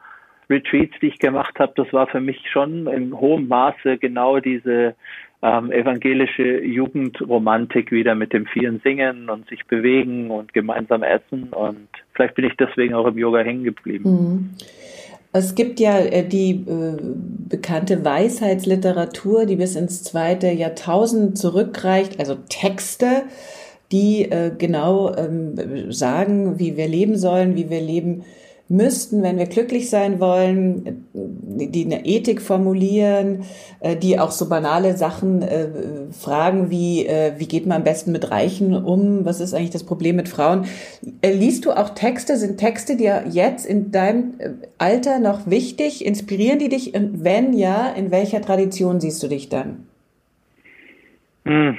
Retreats, 0.50 0.94
die 1.00 1.08
ich 1.08 1.18
gemacht 1.18 1.58
habe, 1.58 1.72
das 1.76 1.92
war 1.92 2.06
für 2.06 2.20
mich 2.20 2.50
schon 2.50 2.86
in 2.86 3.18
hohem 3.18 3.48
Maße 3.48 3.98
genau 3.98 4.40
diese 4.40 4.94
ähm, 5.42 5.70
evangelische 5.70 6.64
Jugendromantik 6.64 7.92
wieder 7.92 8.14
mit 8.14 8.32
dem 8.32 8.46
vielen 8.46 8.80
Singen 8.80 9.30
und 9.30 9.48
sich 9.48 9.66
bewegen 9.66 10.30
und 10.30 10.52
gemeinsam 10.52 11.02
essen. 11.02 11.50
Und 11.50 11.88
vielleicht 12.14 12.34
bin 12.34 12.46
ich 12.46 12.56
deswegen 12.56 12.94
auch 12.94 13.06
im 13.06 13.18
Yoga 13.18 13.40
hängen 13.40 13.64
geblieben. 13.64 14.10
Mhm. 14.10 14.50
Es 15.38 15.54
gibt 15.54 15.80
ja 15.80 15.98
äh, 15.98 16.26
die 16.26 16.50
äh, 16.50 16.96
bekannte 17.48 18.04
Weisheitsliteratur, 18.04 19.46
die 19.46 19.56
bis 19.56 19.76
ins 19.76 20.02
zweite 20.02 20.48
Jahrtausend 20.50 21.38
zurückreicht, 21.38 22.18
also 22.18 22.36
Texte, 22.48 23.22
die 23.92 24.30
äh, 24.30 24.50
genau 24.56 25.14
ähm, 25.14 25.92
sagen, 25.92 26.58
wie 26.58 26.76
wir 26.76 26.88
leben 26.88 27.16
sollen, 27.16 27.56
wie 27.56 27.70
wir 27.70 27.80
leben 27.80 28.24
müssten, 28.68 29.22
wenn 29.22 29.38
wir 29.38 29.46
glücklich 29.46 29.88
sein 29.88 30.20
wollen, 30.20 31.06
die 31.12 31.84
eine 31.84 32.04
Ethik 32.04 32.42
formulieren, 32.42 33.44
äh, 33.80 33.96
die 33.96 34.18
auch 34.18 34.30
so 34.30 34.48
banale 34.48 34.96
Sachen 34.96 35.42
äh, 35.42 35.68
fragen 36.10 36.70
wie, 36.70 37.06
äh, 37.06 37.32
wie 37.38 37.46
geht 37.46 37.66
man 37.66 37.78
am 37.78 37.84
besten 37.84 38.12
mit 38.12 38.30
Reichen 38.30 38.74
um? 38.74 39.24
Was 39.24 39.40
ist 39.40 39.54
eigentlich 39.54 39.70
das 39.70 39.84
Problem 39.84 40.16
mit 40.16 40.28
Frauen? 40.28 40.66
Liest 41.24 41.64
du 41.64 41.72
auch 41.72 41.90
Texte? 41.90 42.36
Sind 42.36 42.58
Texte 42.58 42.96
dir 42.96 43.24
jetzt 43.30 43.64
in 43.64 43.90
deinem 43.90 44.34
Alter 44.76 45.18
noch 45.18 45.46
wichtig? 45.46 46.04
Inspirieren 46.04 46.58
die 46.58 46.68
dich? 46.68 46.94
Und 46.94 47.24
wenn 47.24 47.54
ja, 47.54 47.88
in 47.88 48.10
welcher 48.10 48.42
Tradition 48.42 49.00
siehst 49.00 49.22
du 49.22 49.28
dich 49.28 49.48
dann? 49.48 49.86
Hm. 51.44 51.78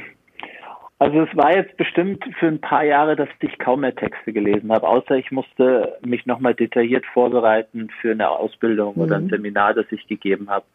Also 0.99 1.21
es 1.21 1.35
war 1.37 1.55
jetzt 1.55 1.77
bestimmt 1.77 2.23
für 2.37 2.47
ein 2.47 2.59
paar 2.59 2.83
Jahre, 2.83 3.15
dass 3.15 3.29
ich 3.39 3.57
kaum 3.57 3.81
mehr 3.81 3.95
Texte 3.95 4.33
gelesen 4.33 4.69
habe, 4.69 4.85
außer 4.85 5.15
ich 5.15 5.31
musste 5.31 5.97
mich 6.01 6.25
nochmal 6.25 6.53
detailliert 6.53 7.05
vorbereiten 7.13 7.89
für 8.01 8.11
eine 8.11 8.29
Ausbildung 8.29 8.95
mhm. 8.95 9.01
oder 9.01 9.15
ein 9.15 9.23
mhm. 9.23 9.29
Seminar, 9.29 9.73
das 9.73 9.85
ich 9.91 10.05
gegeben 10.07 10.49
habe. 10.49 10.65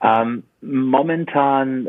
Ähm, 0.00 0.44
momentan 0.60 1.88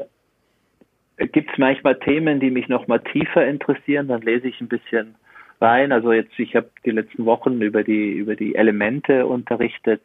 gibt 1.17 1.51
es 1.51 1.57
manchmal 1.59 1.99
Themen, 1.99 2.39
die 2.39 2.49
mich 2.49 2.69
nochmal 2.69 3.01
tiefer 3.01 3.45
interessieren, 3.45 4.07
dann 4.07 4.21
lese 4.21 4.47
ich 4.47 4.59
ein 4.61 4.67
bisschen 4.67 5.13
rein. 5.61 5.91
Also 5.91 6.11
jetzt, 6.11 6.39
ich 6.39 6.55
habe 6.55 6.71
die 6.85 6.91
letzten 6.91 7.25
Wochen 7.25 7.61
über 7.61 7.83
die 7.83 8.13
über 8.13 8.35
die 8.35 8.55
Elemente 8.55 9.27
unterrichtet. 9.27 10.01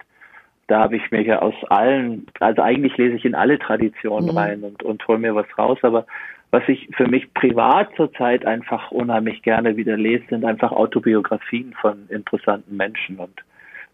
Da 0.67 0.81
habe 0.81 0.97
ich 0.97 1.11
mir 1.11 1.23
ja 1.23 1.41
aus 1.41 1.55
allen, 1.69 2.27
also 2.41 2.61
eigentlich 2.61 2.97
lese 2.99 3.17
ich 3.17 3.25
in 3.25 3.35
alle 3.35 3.59
Traditionen 3.59 4.33
mhm. 4.33 4.37
rein 4.37 4.63
und, 4.65 4.83
und 4.83 5.07
hole 5.09 5.19
mir 5.19 5.35
was 5.35 5.47
raus, 5.57 5.79
aber 5.81 6.07
was 6.55 6.63
ich 6.69 6.89
für 6.97 7.09
mich 7.09 7.35
privat 7.35 7.89
zurzeit 7.97 8.47
einfach 8.47 8.93
unheimlich 8.93 9.43
gerne 9.43 9.77
wieder 9.77 9.97
lese, 9.97 10.23
sind 10.31 10.45
einfach 10.45 10.71
Autobiografien 10.71 11.75
von 11.81 12.07
interessanten 12.11 12.77
Menschen. 12.77 13.17
Und 13.17 13.43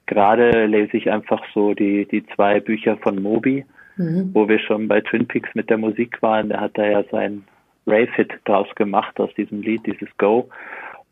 gerade 0.05 0.67
lese 0.67 0.99
ich 0.99 1.11
einfach 1.11 1.43
so 1.55 1.73
die, 1.73 2.05
die 2.05 2.23
zwei 2.35 2.61
Bücher 2.61 2.99
von 2.99 3.23
Moby, 3.23 3.65
mhm. 3.97 4.29
wo 4.35 4.47
wir 4.47 4.59
schon 4.59 4.89
bei 4.89 5.01
Twin 5.01 5.27
Peaks 5.27 5.49
mit 5.55 5.71
der 5.71 5.79
Musik 5.79 6.21
waren. 6.21 6.51
Der 6.51 6.61
hat 6.61 6.77
da 6.77 6.85
ja 6.85 7.03
sein 7.11 7.45
Rave-Hit 7.87 8.31
draus 8.45 8.69
gemacht 8.75 9.19
aus 9.19 9.33
diesem 9.37 9.63
Lied, 9.63 9.87
dieses 9.87 10.15
Go. 10.19 10.51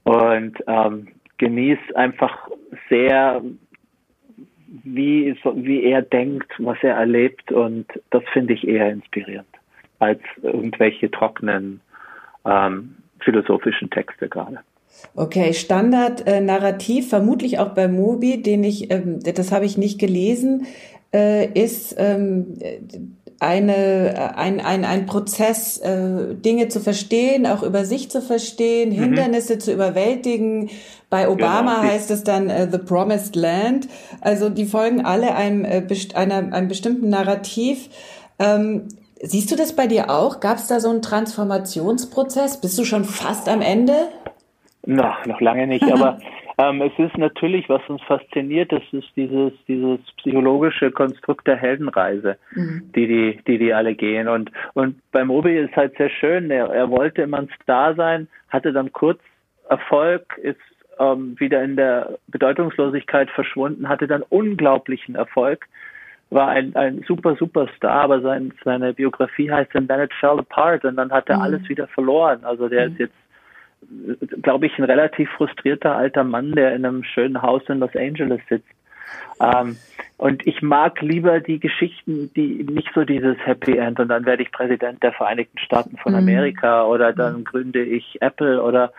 Und 0.02 0.52
ähm, 0.66 1.08
genießt 1.38 1.96
einfach 1.96 2.50
sehr, 2.90 3.40
wie, 4.84 5.34
wie 5.54 5.82
er 5.82 6.02
denkt, 6.02 6.52
was 6.58 6.76
er 6.82 6.96
erlebt. 6.96 7.50
Und 7.52 7.86
das 8.10 8.22
finde 8.34 8.52
ich 8.52 8.68
eher 8.68 8.90
inspirierend 8.90 9.47
als 9.98 10.20
irgendwelche 10.42 11.10
trockenen 11.10 11.80
ähm, 12.44 12.96
philosophischen 13.20 13.90
Texte 13.90 14.28
gerade. 14.28 14.58
Okay, 15.14 15.52
Standard-Narrativ, 15.52 17.06
äh, 17.06 17.08
vermutlich 17.08 17.58
auch 17.58 17.70
bei 17.70 17.88
Mobi, 17.88 18.42
den 18.42 18.64
ich, 18.64 18.90
ähm, 18.90 19.20
das 19.20 19.52
habe 19.52 19.64
ich 19.64 19.78
nicht 19.78 19.98
gelesen, 19.98 20.66
äh, 21.14 21.46
ist 21.46 21.94
ähm, 21.98 22.58
eine, 23.40 24.14
äh, 24.14 24.34
ein, 24.34 24.60
ein, 24.60 24.84
ein 24.84 25.06
Prozess, 25.06 25.78
äh, 25.78 26.34
Dinge 26.34 26.68
zu 26.68 26.80
verstehen, 26.80 27.46
auch 27.46 27.62
über 27.62 27.84
sich 27.84 28.10
zu 28.10 28.20
verstehen, 28.20 28.90
mhm. 28.90 29.02
Hindernisse 29.02 29.58
zu 29.58 29.72
überwältigen. 29.72 30.70
Bei 31.10 31.28
Obama 31.28 31.80
genau. 31.80 31.92
heißt 31.92 32.10
es 32.10 32.24
dann 32.24 32.50
äh, 32.50 32.68
The 32.70 32.78
Promised 32.78 33.36
Land. 33.36 33.88
Also 34.20 34.48
die 34.48 34.66
folgen 34.66 35.04
alle 35.04 35.34
einem, 35.34 35.64
äh, 35.64 35.82
einer, 36.14 36.52
einem 36.52 36.68
bestimmten 36.68 37.08
Narrativ. 37.08 37.88
Ähm, 38.38 38.88
Siehst 39.20 39.50
du 39.50 39.56
das 39.56 39.74
bei 39.74 39.86
dir 39.86 40.10
auch? 40.10 40.40
Gab 40.40 40.56
es 40.56 40.68
da 40.68 40.80
so 40.80 40.90
einen 40.90 41.02
Transformationsprozess? 41.02 42.60
Bist 42.60 42.78
du 42.78 42.84
schon 42.84 43.04
fast 43.04 43.48
am 43.48 43.60
Ende? 43.60 43.92
Noch, 44.86 45.26
noch 45.26 45.40
lange 45.40 45.66
nicht, 45.66 45.84
aber 45.92 46.18
ähm, 46.58 46.82
es 46.82 46.92
ist 46.98 47.16
natürlich, 47.16 47.68
was 47.68 47.82
uns 47.88 48.02
fasziniert, 48.02 48.72
das 48.72 48.82
ist 48.92 49.08
dieses, 49.16 49.52
dieses 49.68 50.00
psychologische 50.18 50.90
Konstrukt 50.90 51.46
der 51.46 51.56
Heldenreise, 51.56 52.36
mhm. 52.52 52.90
die, 52.94 53.06
die, 53.06 53.40
die 53.46 53.58
die 53.58 53.72
alle 53.72 53.94
gehen. 53.94 54.28
Und, 54.28 54.50
und 54.74 55.00
bei 55.12 55.24
Moby 55.24 55.56
ist 55.56 55.76
halt 55.76 55.96
sehr 55.96 56.10
schön, 56.10 56.50
er, 56.50 56.68
er 56.70 56.90
wollte 56.90 57.22
immer 57.22 57.38
ein 57.38 57.50
Star 57.62 57.94
sein, 57.94 58.28
hatte 58.48 58.72
dann 58.72 58.92
kurz 58.92 59.20
Erfolg, 59.68 60.38
ist 60.42 60.58
ähm, 60.98 61.38
wieder 61.38 61.62
in 61.62 61.76
der 61.76 62.18
Bedeutungslosigkeit 62.28 63.30
verschwunden, 63.30 63.88
hatte 63.88 64.08
dann 64.08 64.22
unglaublichen 64.22 65.14
Erfolg 65.14 65.66
war 66.30 66.48
ein, 66.48 66.74
ein 66.76 67.04
super, 67.06 67.36
super 67.36 67.68
Star, 67.76 68.02
aber 68.02 68.20
sein, 68.20 68.52
seine 68.64 68.92
Biografie 68.92 69.50
heißt 69.50 69.74
And 69.74 69.88
Then 69.88 70.00
It 70.00 70.12
Fell 70.20 70.38
Apart 70.38 70.84
und 70.84 70.96
dann 70.96 71.10
hat 71.10 71.28
er 71.28 71.36
mhm. 71.36 71.42
alles 71.42 71.68
wieder 71.68 71.86
verloren. 71.88 72.44
Also 72.44 72.68
der 72.68 72.88
mhm. 72.88 72.92
ist 72.92 72.98
jetzt, 73.00 74.42
glaube 74.42 74.66
ich, 74.66 74.78
ein 74.78 74.84
relativ 74.84 75.30
frustrierter 75.30 75.96
alter 75.96 76.24
Mann, 76.24 76.52
der 76.52 76.74
in 76.74 76.84
einem 76.84 77.04
schönen 77.04 77.40
Haus 77.40 77.62
in 77.68 77.78
Los 77.78 77.96
Angeles 77.96 78.40
sitzt. 78.48 78.68
Ähm, 79.40 79.76
und 80.16 80.46
ich 80.46 80.60
mag 80.62 81.00
lieber 81.00 81.40
die 81.40 81.60
Geschichten, 81.60 82.30
die 82.34 82.64
nicht 82.64 82.90
so 82.94 83.04
dieses 83.04 83.36
Happy 83.46 83.76
End 83.78 84.00
und 84.00 84.08
dann 84.08 84.26
werde 84.26 84.42
ich 84.42 84.52
Präsident 84.52 85.02
der 85.02 85.12
Vereinigten 85.12 85.58
Staaten 85.58 85.96
von 85.96 86.12
mhm. 86.12 86.18
Amerika 86.18 86.84
oder 86.84 87.12
dann 87.12 87.38
mhm. 87.38 87.44
gründe 87.44 87.82
ich 87.82 88.20
Apple 88.20 88.62
oder 88.62 88.92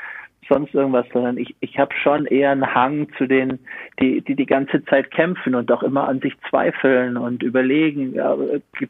sonst 0.49 0.73
irgendwas, 0.73 1.05
sondern 1.13 1.38
ich, 1.38 1.55
ich 1.62 1.77
habe 1.79 1.93
schon 1.95 2.25
eher 2.25 2.51
einen 2.51 2.73
Hang 2.73 3.07
zu 3.17 3.27
denen, 3.27 3.59
die, 4.01 4.21
die 4.21 4.35
die 4.35 4.45
ganze 4.45 4.83
Zeit 4.85 5.12
kämpfen 5.12 5.55
und 5.55 5.71
auch 5.71 5.83
immer 5.83 6.07
an 6.07 6.19
sich 6.19 6.33
zweifeln 6.49 7.15
und 7.15 7.43
überlegen, 7.43 8.15
ja, 8.15 8.35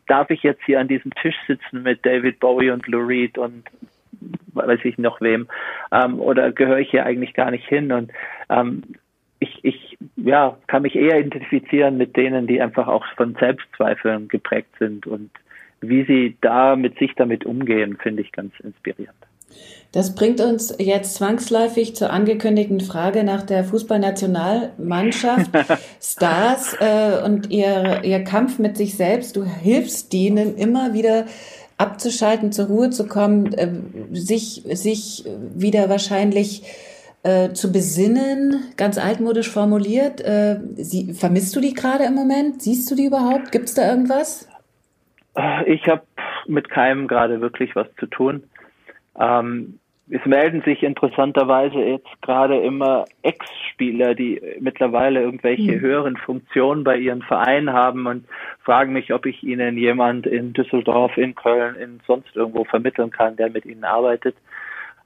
darf 0.07 0.29
ich 0.29 0.41
jetzt 0.43 0.63
hier 0.65 0.79
an 0.79 0.87
diesem 0.87 1.11
Tisch 1.15 1.35
sitzen 1.47 1.83
mit 1.83 2.05
David 2.05 2.39
Bowie 2.39 2.71
und 2.71 2.87
Lou 2.87 3.05
Reed 3.05 3.37
und 3.37 3.63
weiß 4.53 4.79
ich 4.83 4.97
noch 4.97 5.21
wem, 5.21 5.47
ähm, 5.91 6.19
oder 6.19 6.51
gehöre 6.51 6.79
ich 6.79 6.89
hier 6.89 7.05
eigentlich 7.05 7.33
gar 7.33 7.51
nicht 7.51 7.67
hin 7.67 7.91
und 7.91 8.11
ähm, 8.49 8.83
ich, 9.39 9.59
ich 9.63 9.97
ja, 10.17 10.57
kann 10.67 10.81
mich 10.81 10.95
eher 10.95 11.19
identifizieren 11.19 11.97
mit 11.97 12.17
denen, 12.17 12.45
die 12.47 12.61
einfach 12.61 12.87
auch 12.87 13.05
von 13.15 13.35
Selbstzweifeln 13.39 14.27
geprägt 14.27 14.71
sind 14.79 15.07
und 15.07 15.29
wie 15.81 16.03
sie 16.03 16.37
da 16.41 16.75
mit 16.75 16.97
sich 16.99 17.13
damit 17.15 17.45
umgehen, 17.45 17.97
finde 18.01 18.21
ich 18.21 18.31
ganz 18.33 18.53
inspirierend. 18.59 19.15
Das 19.91 20.13
bringt 20.13 20.39
uns 20.39 20.75
jetzt 20.77 21.15
zwangsläufig 21.15 21.95
zur 21.95 22.11
angekündigten 22.11 22.79
Frage 22.79 23.23
nach 23.23 23.41
der 23.41 23.63
Fußballnationalmannschaft, 23.63 25.49
Stars 26.01 26.75
äh, 26.79 27.23
und 27.25 27.49
ihr, 27.49 28.03
ihr 28.03 28.23
Kampf 28.23 28.59
mit 28.59 28.77
sich 28.77 28.95
selbst. 28.95 29.35
Du 29.35 29.43
hilfst 29.43 30.13
denen 30.13 30.55
immer 30.57 30.93
wieder 30.93 31.25
abzuschalten, 31.79 32.51
zur 32.51 32.67
Ruhe 32.67 32.91
zu 32.91 33.07
kommen, 33.07 33.51
äh, 33.53 33.69
sich, 34.11 34.61
sich 34.65 35.25
wieder 35.55 35.89
wahrscheinlich 35.89 36.63
äh, 37.23 37.53
zu 37.53 37.71
besinnen, 37.71 38.63
ganz 38.77 38.99
altmodisch 38.99 39.49
formuliert. 39.49 40.21
Äh, 40.21 40.59
sie, 40.75 41.13
vermisst 41.13 41.55
du 41.55 41.61
die 41.61 41.73
gerade 41.73 42.03
im 42.03 42.13
Moment? 42.13 42.61
Siehst 42.61 42.91
du 42.91 42.95
die 42.95 43.05
überhaupt? 43.05 43.51
Gibt 43.51 43.69
es 43.69 43.73
da 43.73 43.89
irgendwas? 43.89 44.47
Ich 45.65 45.87
habe 45.87 46.03
mit 46.47 46.69
keinem 46.69 47.07
gerade 47.07 47.41
wirklich 47.41 47.75
was 47.75 47.87
zu 47.99 48.05
tun. 48.05 48.43
Ähm, 49.19 49.79
es 50.11 50.25
melden 50.25 50.63
sich 50.63 50.81
interessanterweise 50.81 51.79
jetzt 51.79 52.21
gerade 52.21 52.57
immer 52.57 53.05
Ex-Spieler, 53.21 54.15
die 54.15 54.41
mittlerweile 54.59 55.21
irgendwelche 55.21 55.73
mhm. 55.73 55.81
höheren 55.81 56.17
Funktionen 56.17 56.83
bei 56.83 56.97
ihren 56.97 57.21
Vereinen 57.21 57.71
haben 57.71 58.07
und 58.07 58.25
fragen 58.63 58.93
mich, 58.93 59.13
ob 59.13 59.27
ich 59.27 59.43
ihnen 59.43 59.77
jemand 59.77 60.25
in 60.25 60.53
Düsseldorf, 60.53 61.15
in 61.17 61.35
Köln, 61.35 61.75
in 61.75 61.99
sonst 62.07 62.35
irgendwo 62.35 62.63
vermitteln 62.63 63.11
kann, 63.11 63.35
der 63.35 63.51
mit 63.51 63.65
ihnen 63.65 63.83
arbeitet. 63.83 64.35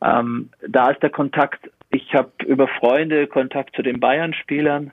Ähm, 0.02 0.50
da 0.68 0.92
ist 0.92 1.04
der 1.04 1.10
Kontakt, 1.10 1.70
ich 1.90 2.14
habe 2.14 2.32
über 2.46 2.68
Freunde 2.68 3.28
Kontakt 3.28 3.76
zu 3.76 3.82
den 3.82 4.00
Bayern-Spielern, 4.00 4.92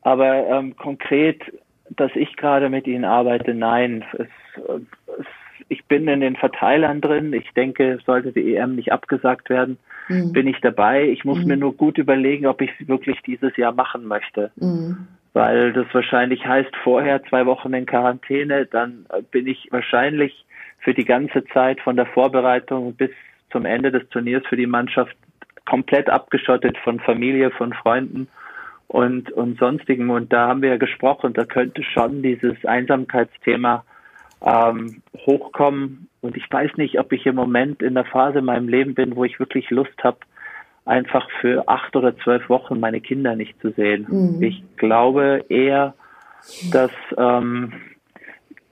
aber 0.00 0.46
ähm, 0.46 0.76
konkret, 0.76 1.42
dass 1.90 2.10
ich 2.14 2.36
gerade 2.36 2.70
mit 2.70 2.86
ihnen 2.86 3.04
arbeite, 3.04 3.52
nein. 3.54 4.04
Es, 4.14 4.28
ich 4.56 5.05
bin 5.88 6.08
in 6.08 6.20
den 6.20 6.36
Verteilern 6.36 7.00
drin. 7.00 7.32
Ich 7.32 7.50
denke, 7.54 7.98
sollte 8.04 8.32
die 8.32 8.56
EM 8.56 8.74
nicht 8.76 8.92
abgesagt 8.92 9.50
werden, 9.50 9.78
mhm. 10.08 10.32
bin 10.32 10.46
ich 10.46 10.60
dabei. 10.60 11.08
Ich 11.08 11.24
muss 11.24 11.38
mhm. 11.38 11.46
mir 11.46 11.56
nur 11.56 11.76
gut 11.76 11.98
überlegen, 11.98 12.46
ob 12.46 12.60
ich 12.60 12.70
es 12.78 12.88
wirklich 12.88 13.20
dieses 13.22 13.56
Jahr 13.56 13.72
machen 13.72 14.06
möchte. 14.06 14.50
Mhm. 14.56 15.08
weil 15.32 15.72
das 15.72 15.86
wahrscheinlich 15.92 16.46
heißt 16.46 16.74
vorher 16.82 17.22
zwei 17.24 17.44
Wochen 17.44 17.74
in 17.74 17.84
Quarantäne, 17.84 18.64
dann 18.66 19.06
bin 19.30 19.46
ich 19.46 19.68
wahrscheinlich 19.70 20.46
für 20.78 20.94
die 20.94 21.04
ganze 21.04 21.44
Zeit 21.52 21.80
von 21.80 21.96
der 21.96 22.06
Vorbereitung 22.06 22.94
bis 22.94 23.10
zum 23.50 23.64
Ende 23.64 23.90
des 23.90 24.08
Turniers 24.08 24.46
für 24.48 24.56
die 24.56 24.66
Mannschaft 24.66 25.16
komplett 25.66 26.08
abgeschottet 26.08 26.78
von 26.78 27.00
Familie, 27.00 27.50
von 27.50 27.72
Freunden 27.72 28.28
und, 28.88 29.30
und 29.32 29.58
sonstigen. 29.58 30.10
Und 30.10 30.32
da 30.32 30.48
haben 30.48 30.62
wir 30.62 30.70
ja 30.70 30.76
gesprochen, 30.76 31.32
da 31.32 31.44
könnte 31.44 31.82
schon 31.82 32.22
dieses 32.22 32.64
Einsamkeitsthema 32.64 33.84
ähm, 34.46 35.02
hochkommen. 35.26 36.08
Und 36.20 36.36
ich 36.36 36.50
weiß 36.50 36.72
nicht, 36.76 36.98
ob 36.98 37.12
ich 37.12 37.26
im 37.26 37.34
Moment 37.34 37.82
in 37.82 37.94
der 37.94 38.04
Phase 38.04 38.38
in 38.38 38.44
meinem 38.44 38.68
Leben 38.68 38.94
bin, 38.94 39.16
wo 39.16 39.24
ich 39.24 39.38
wirklich 39.38 39.70
Lust 39.70 40.02
habe, 40.02 40.18
einfach 40.84 41.28
für 41.40 41.68
acht 41.68 41.96
oder 41.96 42.16
zwölf 42.18 42.48
Wochen 42.48 42.78
meine 42.78 43.00
Kinder 43.00 43.34
nicht 43.34 43.60
zu 43.60 43.72
sehen. 43.72 44.06
Mhm. 44.08 44.42
Ich 44.42 44.62
glaube 44.76 45.44
eher, 45.48 45.94
dass, 46.70 46.92
ähm, 47.18 47.72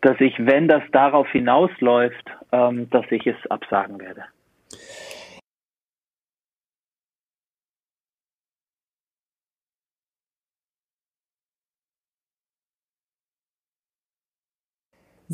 dass 0.00 0.20
ich, 0.20 0.34
wenn 0.38 0.68
das 0.68 0.82
darauf 0.92 1.28
hinausläuft, 1.30 2.30
ähm, 2.52 2.88
dass 2.90 3.04
ich 3.10 3.26
es 3.26 3.36
absagen 3.50 4.00
werde. 4.00 4.22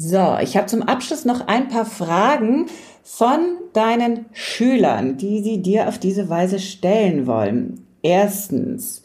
So, 0.03 0.39
ich 0.41 0.57
habe 0.57 0.65
zum 0.65 0.83
Abschluss 0.83 1.27
noch 1.27 1.47
ein 1.47 1.69
paar 1.69 1.85
Fragen 1.85 2.69
von 3.03 3.59
deinen 3.75 4.25
Schülern, 4.33 5.19
die 5.19 5.43
sie 5.43 5.61
dir 5.61 5.89
auf 5.89 5.99
diese 5.99 6.31
Weise 6.31 6.59
stellen 6.59 7.27
wollen. 7.27 7.87
Erstens, 8.01 9.03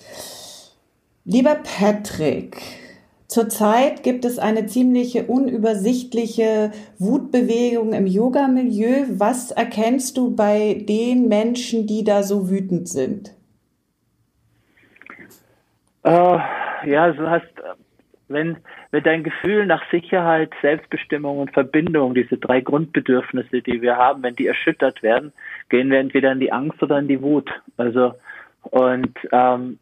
lieber 1.26 1.56
Patrick, 1.56 2.62
Zurzeit 3.28 4.04
gibt 4.04 4.24
es 4.24 4.40
eine 4.40 4.68
ziemliche 4.68 5.26
unübersichtliche 5.26 6.72
Wutbewegung 6.98 7.92
im 7.92 8.08
Yoga-Milieu. 8.08 9.04
Was 9.10 9.52
erkennst 9.52 10.16
du 10.16 10.34
bei 10.34 10.86
den 10.88 11.28
Menschen, 11.28 11.88
die 11.88 12.06
da 12.06 12.24
so 12.24 12.50
wütend 12.50 12.88
sind? 12.88 13.36
Uh, 16.06 16.40
ja, 16.86 17.12
du 17.12 17.30
hast 17.30 17.52
wenn, 18.28 18.58
wenn 18.92 19.04
dein 19.04 19.24
Gefühl 19.24 19.66
nach 19.66 19.84
Sicherheit, 19.92 20.52
Selbstbestimmung 20.62 21.40
und 21.40 21.52
Verbindung, 21.52 22.16
diese 22.16 22.38
drei 22.38 22.62
Grundbedürfnisse, 22.62 23.62
die 23.62 23.82
wir 23.82 23.98
haben, 23.98 24.24
wenn 24.24 24.36
die 24.36 24.48
erschüttert 24.48 25.04
werden, 25.04 25.32
gehen 25.70 25.92
wir 25.92 26.00
entweder 26.00 26.32
in 26.32 26.40
die 26.40 26.52
Angst 26.52 26.82
oder 26.82 27.00
in 27.00 27.08
die 27.08 27.22
Wut. 27.22 27.50
Also 27.78 28.14
und 28.64 29.16
ähm, 29.32 29.80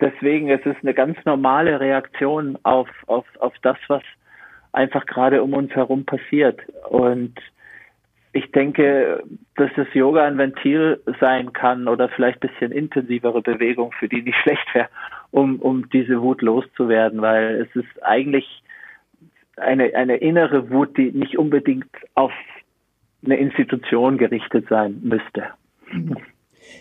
deswegen 0.00 0.50
es 0.50 0.64
ist 0.66 0.78
eine 0.82 0.94
ganz 0.94 1.16
normale 1.24 1.78
Reaktion 1.78 2.58
auf, 2.64 2.88
auf, 3.06 3.26
auf 3.38 3.54
das, 3.62 3.76
was 3.88 4.02
einfach 4.72 5.06
gerade 5.06 5.42
um 5.42 5.54
uns 5.54 5.70
herum 5.72 6.04
passiert. 6.04 6.60
Und 6.88 7.34
ich 8.32 8.50
denke, 8.50 9.22
dass 9.56 9.70
das 9.76 9.86
Yoga 9.92 10.24
ein 10.24 10.38
Ventil 10.38 11.00
sein 11.20 11.52
kann 11.52 11.86
oder 11.86 12.08
vielleicht 12.08 12.42
ein 12.42 12.48
bisschen 12.48 12.72
intensivere 12.72 13.42
Bewegung, 13.42 13.92
für 13.92 14.08
die 14.08 14.22
nicht 14.22 14.38
schlecht 14.42 14.66
wäre, 14.74 14.88
um, 15.32 15.56
um 15.56 15.88
diese 15.90 16.22
Wut 16.22 16.42
loszuwerden, 16.42 17.20
weil 17.20 17.62
es 17.62 17.74
ist 17.74 18.02
eigentlich 18.02 18.62
eine, 19.56 19.94
eine 19.94 20.16
innere 20.16 20.70
Wut, 20.70 20.96
die 20.96 21.10
nicht 21.10 21.36
unbedingt 21.36 21.90
auf 22.14 22.32
eine 23.24 23.36
Institution 23.36 24.18
gerichtet 24.18 24.66
sein 24.68 25.00
müsste. 25.02 25.44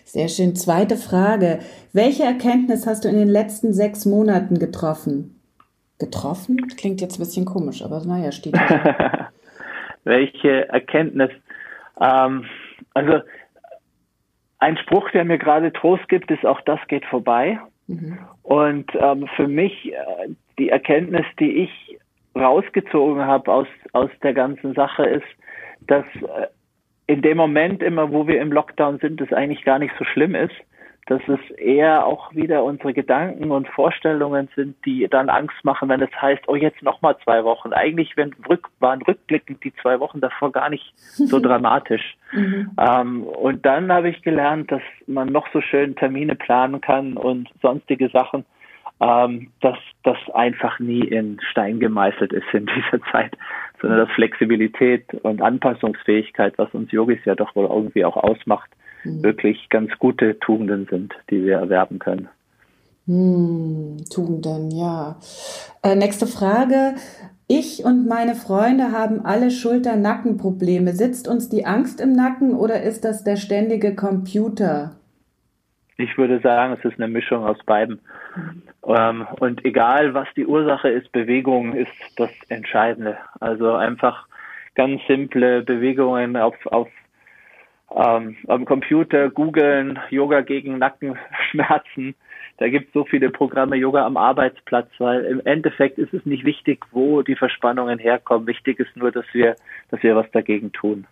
Sehr 0.06 0.28
schön. 0.28 0.56
Zweite 0.56 0.98
Frage. 0.98 1.60
Welche 1.94 2.24
Erkenntnis 2.24 2.86
hast 2.86 3.06
du 3.06 3.10
in 3.10 3.18
den 3.18 3.28
letzten 3.30 3.74
sechs 3.74 4.06
Monaten 4.06 4.60
getroffen? 4.60 5.40
Getroffen? 6.00 6.58
Klingt 6.78 7.02
jetzt 7.02 7.18
ein 7.18 7.24
bisschen 7.24 7.46
komisch, 7.46 7.84
aber 7.84 8.04
naja, 8.06 8.32
steht. 8.32 8.54
Welche 10.04 10.70
Erkenntnis? 10.70 11.30
Ähm, 12.00 12.46
also 12.94 13.22
ein 14.60 14.78
Spruch, 14.78 15.10
der 15.12 15.26
mir 15.26 15.38
gerade 15.38 15.72
Trost 15.74 16.08
gibt, 16.10 16.32
ist 16.32 16.46
auch 16.46 16.62
das 16.62 16.80
geht 16.88 17.06
vorbei. 17.06 17.60
Mhm. 17.92 18.20
Und 18.44 18.92
ähm, 19.00 19.28
für 19.36 19.48
mich 19.48 19.92
äh, 19.92 20.30
die 20.58 20.70
Erkenntnis, 20.70 21.26
die 21.40 21.64
ich 21.64 22.00
rausgezogen 22.36 23.26
habe 23.26 23.52
aus, 23.52 23.68
aus 23.92 24.10
der 24.24 24.34
ganzen 24.34 24.74
Sache 24.74 25.04
ist, 25.04 25.28
dass 25.88 26.06
äh, 26.16 26.48
in 27.08 27.22
dem 27.22 27.38
Moment 27.38 27.84
immer, 27.84 28.12
wo 28.12 28.28
wir 28.28 28.40
im 28.40 28.52
Lockdown 28.52 29.00
sind, 29.00 29.20
es 29.20 29.34
eigentlich 29.34 29.66
gar 29.66 29.80
nicht 29.80 29.94
so 30.00 30.06
schlimm 30.06 30.36
ist, 30.36 30.56
dass 31.12 31.22
es 31.28 31.52
eher 31.58 32.06
auch 32.06 32.34
wieder 32.34 32.64
unsere 32.64 32.94
Gedanken 32.94 33.52
und 33.52 33.68
Vorstellungen 33.68 34.48
sind, 34.56 34.78
die 34.86 35.06
dann 35.10 35.28
Angst 35.28 35.58
machen, 35.64 35.90
wenn 35.90 36.02
es 36.02 36.22
heißt, 36.22 36.44
oh 36.48 36.56
jetzt 36.56 36.82
noch 36.84 37.02
mal 37.02 37.18
zwei 37.26 37.44
Wochen. 37.44 37.74
Eigentlich 37.74 38.16
waren 38.16 39.02
rückblickend 39.02 39.62
die 39.62 39.74
zwei 39.82 40.00
Wochen 40.00 40.22
davor 40.22 40.54
gar 40.54 40.70
nicht 40.70 40.94
so 40.96 41.40
dramatisch. 41.42 42.16
Mhm. 42.32 42.72
Ähm, 42.80 43.24
und 43.24 43.66
dann 43.66 43.92
habe 43.92 44.08
ich 44.08 44.22
gelernt, 44.22 44.72
dass 44.72 44.82
man 45.06 45.28
noch 45.28 45.48
so 45.52 45.60
schön 45.60 45.98
Termine 45.98 46.36
planen 46.36 46.80
kann 46.80 47.18
und 47.18 47.50
sonstige 47.62 48.08
Sachen, 48.08 48.46
ähm, 49.02 49.52
dass 49.60 49.78
das 50.04 50.18
einfach 50.34 50.80
nie 50.80 51.02
in 51.02 51.42
Stein 51.52 51.82
gemeißelt 51.82 52.32
ist 52.32 52.48
in 52.54 52.66
dieser 52.76 53.04
Zeit, 53.12 53.38
sondern 53.82 54.00
dass 54.00 54.16
Flexibilität 54.16 55.14
und 55.24 55.42
Anpassungsfähigkeit, 55.42 56.54
was 56.56 56.74
uns 56.74 56.90
Yogis 56.94 57.20
ja 57.26 57.36
doch 57.36 57.54
wohl 57.54 57.66
irgendwie 57.66 58.06
auch 58.06 58.16
ausmacht, 58.16 58.70
mhm. 59.04 59.24
wirklich 59.24 59.70
ganz 59.70 59.92
gute 60.00 60.40
Tugenden 60.40 60.88
sind, 60.90 61.14
die 61.30 61.44
wir 61.44 61.58
erwerben 61.58 62.00
können. 62.00 62.30
Hm, 63.08 63.98
Tugenden, 64.14 64.72
ja. 64.72 65.18
Äh, 65.84 65.96
nächste 65.96 66.28
Frage. 66.28 66.96
Ich 67.48 67.84
und 67.84 68.08
meine 68.08 68.36
Freunde 68.36 68.92
haben 68.92 69.26
alle 69.26 69.52
Schulter-Nackenprobleme. 69.52 70.94
Sitzt 70.94 71.28
uns 71.28 71.50
die 71.50 71.66
Angst 71.66 72.00
im 72.00 72.14
Nacken 72.14 72.56
oder 72.56 72.82
ist 72.82 73.04
das 73.04 73.24
der 73.24 73.36
ständige 73.36 73.96
Computer? 73.96 74.96
Ich 75.98 76.18
würde 76.18 76.40
sagen, 76.40 76.78
es 76.80 76.86
ist 76.86 76.98
eine 77.00 77.10
Mischung 77.10 77.44
aus 77.44 77.58
beiden. 77.66 78.00
Ähm, 78.88 79.28
und 79.40 79.66
egal, 79.66 80.14
was 80.14 80.28
die 80.36 80.46
Ursache 80.46 80.90
ist, 80.90 81.12
Bewegung 81.12 81.74
ist 81.74 81.92
das 82.16 82.32
Entscheidende. 82.50 83.18
Also 83.40 83.74
einfach 83.74 84.28
ganz 84.76 85.02
simple 85.08 85.62
Bewegungen 85.64 86.38
auf, 86.38 86.56
auf 86.68 86.88
ähm, 87.96 88.38
am 88.48 88.66
Computer 88.66 89.30
googeln, 89.30 90.00
Yoga 90.10 90.42
gegen 90.42 90.78
Nackenschmerzen. 90.78 92.16
Da 92.58 92.70
gibt 92.70 92.88
es 92.88 92.94
so 92.94 93.06
viele 93.06 93.30
Programme 93.30 93.76
Yoga 93.76 94.06
am 94.06 94.18
Arbeitsplatz, 94.18 94.88
weil 95.00 95.26
im 95.26 95.42
Endeffekt 95.46 95.98
ist 95.98 96.14
es 96.14 96.26
nicht 96.26 96.46
wichtig, 96.46 96.86
wo 96.92 97.22
die 97.22 97.36
Verspannungen 97.36 97.98
herkommen. 97.98 98.48
Wichtig 98.48 98.80
ist 98.80 98.96
nur, 98.96 99.12
dass 99.12 99.26
wir, 99.34 99.56
dass 99.90 100.04
wir 100.04 100.16
was 100.16 100.30
dagegen 100.32 100.72
tun. 100.72 101.08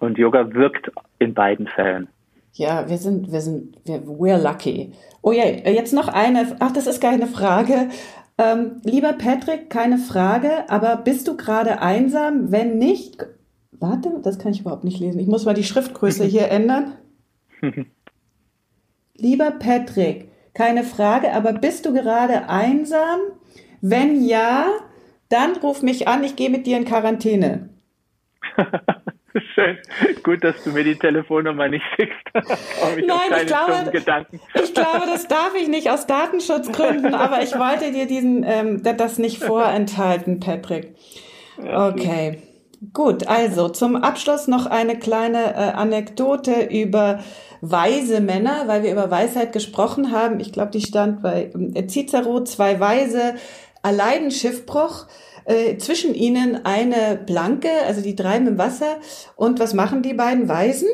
Und 0.00 0.18
Yoga 0.18 0.52
wirkt 0.54 0.90
in 1.18 1.34
beiden 1.34 1.66
Fällen. 1.68 2.08
Ja, 2.54 2.88
wir 2.88 2.96
sind, 2.96 3.30
wir 3.30 3.40
sind, 3.40 3.76
wir, 3.84 3.98
we're 4.06 4.42
lucky. 4.42 4.92
Oh 5.22 5.32
ja, 5.32 5.44
jetzt 5.44 5.92
noch 5.92 6.08
eine, 6.08 6.56
ach, 6.60 6.72
das 6.72 6.86
ist 6.86 7.02
keine 7.02 7.26
Frage. 7.26 7.88
Ähm, 8.38 8.80
lieber 8.82 9.12
Patrick, 9.12 9.70
keine 9.70 9.98
Frage, 9.98 10.68
aber 10.68 10.96
bist 10.96 11.28
du 11.28 11.36
gerade 11.36 11.80
einsam? 11.80 12.50
Wenn 12.52 12.78
nicht, 12.78 13.18
Warte, 13.80 14.20
das 14.22 14.38
kann 14.38 14.52
ich 14.52 14.60
überhaupt 14.60 14.84
nicht 14.84 15.00
lesen. 15.00 15.20
Ich 15.20 15.26
muss 15.26 15.44
mal 15.44 15.54
die 15.54 15.64
Schriftgröße 15.64 16.24
hier 16.24 16.48
ändern. 16.50 16.94
Lieber 19.16 19.50
Patrick, 19.52 20.28
keine 20.54 20.84
Frage, 20.84 21.32
aber 21.32 21.52
bist 21.52 21.86
du 21.86 21.92
gerade 21.92 22.48
einsam? 22.48 23.20
Wenn 23.80 24.24
ja, 24.24 24.66
dann 25.28 25.56
ruf 25.56 25.82
mich 25.82 26.08
an, 26.08 26.24
ich 26.24 26.36
gehe 26.36 26.50
mit 26.50 26.66
dir 26.66 26.76
in 26.76 26.84
Quarantäne. 26.84 27.70
Schön. 29.54 29.76
Gut, 30.22 30.42
dass 30.44 30.62
du 30.64 30.70
mir 30.70 30.84
die 30.84 30.96
Telefonnummer 30.96 31.68
nicht 31.68 31.84
schickst. 31.94 32.18
ich 32.34 33.06
Nein, 33.06 33.18
ich 33.40 33.46
glaube, 33.46 33.92
ich 34.54 34.74
glaube, 34.74 35.06
das 35.06 35.28
darf 35.28 35.54
ich 35.60 35.68
nicht 35.68 35.90
aus 35.90 36.06
Datenschutzgründen, 36.06 37.14
aber 37.14 37.42
ich 37.42 37.58
wollte 37.58 37.92
dir 37.92 38.06
diesen, 38.06 38.44
ähm, 38.44 38.82
das 38.82 39.18
nicht 39.18 39.42
vorenthalten, 39.42 40.40
Patrick. 40.40 40.94
Okay. 41.58 42.38
Gut, 42.92 43.26
also 43.26 43.68
zum 43.68 43.96
Abschluss 43.96 44.48
noch 44.48 44.66
eine 44.66 44.98
kleine 44.98 45.54
äh, 45.54 45.72
Anekdote 45.72 46.64
über 46.64 47.20
weise 47.62 48.20
Männer, 48.20 48.64
weil 48.66 48.82
wir 48.82 48.92
über 48.92 49.10
Weisheit 49.10 49.52
gesprochen 49.52 50.12
haben. 50.12 50.40
Ich 50.40 50.52
glaube, 50.52 50.72
die 50.72 50.82
stand 50.82 51.22
bei 51.22 51.50
äh, 51.74 51.86
Cicero, 51.86 52.44
zwei 52.44 52.78
Weise 52.78 53.34
erleiden 53.82 54.30
Schiffbruch. 54.30 55.06
Äh, 55.46 55.78
zwischen 55.78 56.14
ihnen 56.14 56.64
eine 56.66 57.16
Planke, 57.24 57.70
also 57.86 58.00
die 58.00 58.16
treiben 58.16 58.48
im 58.48 58.58
Wasser. 58.58 58.98
Und 59.36 59.60
was 59.60 59.74
machen 59.74 60.02
die 60.02 60.14
beiden 60.14 60.48
Weisen? 60.48 60.88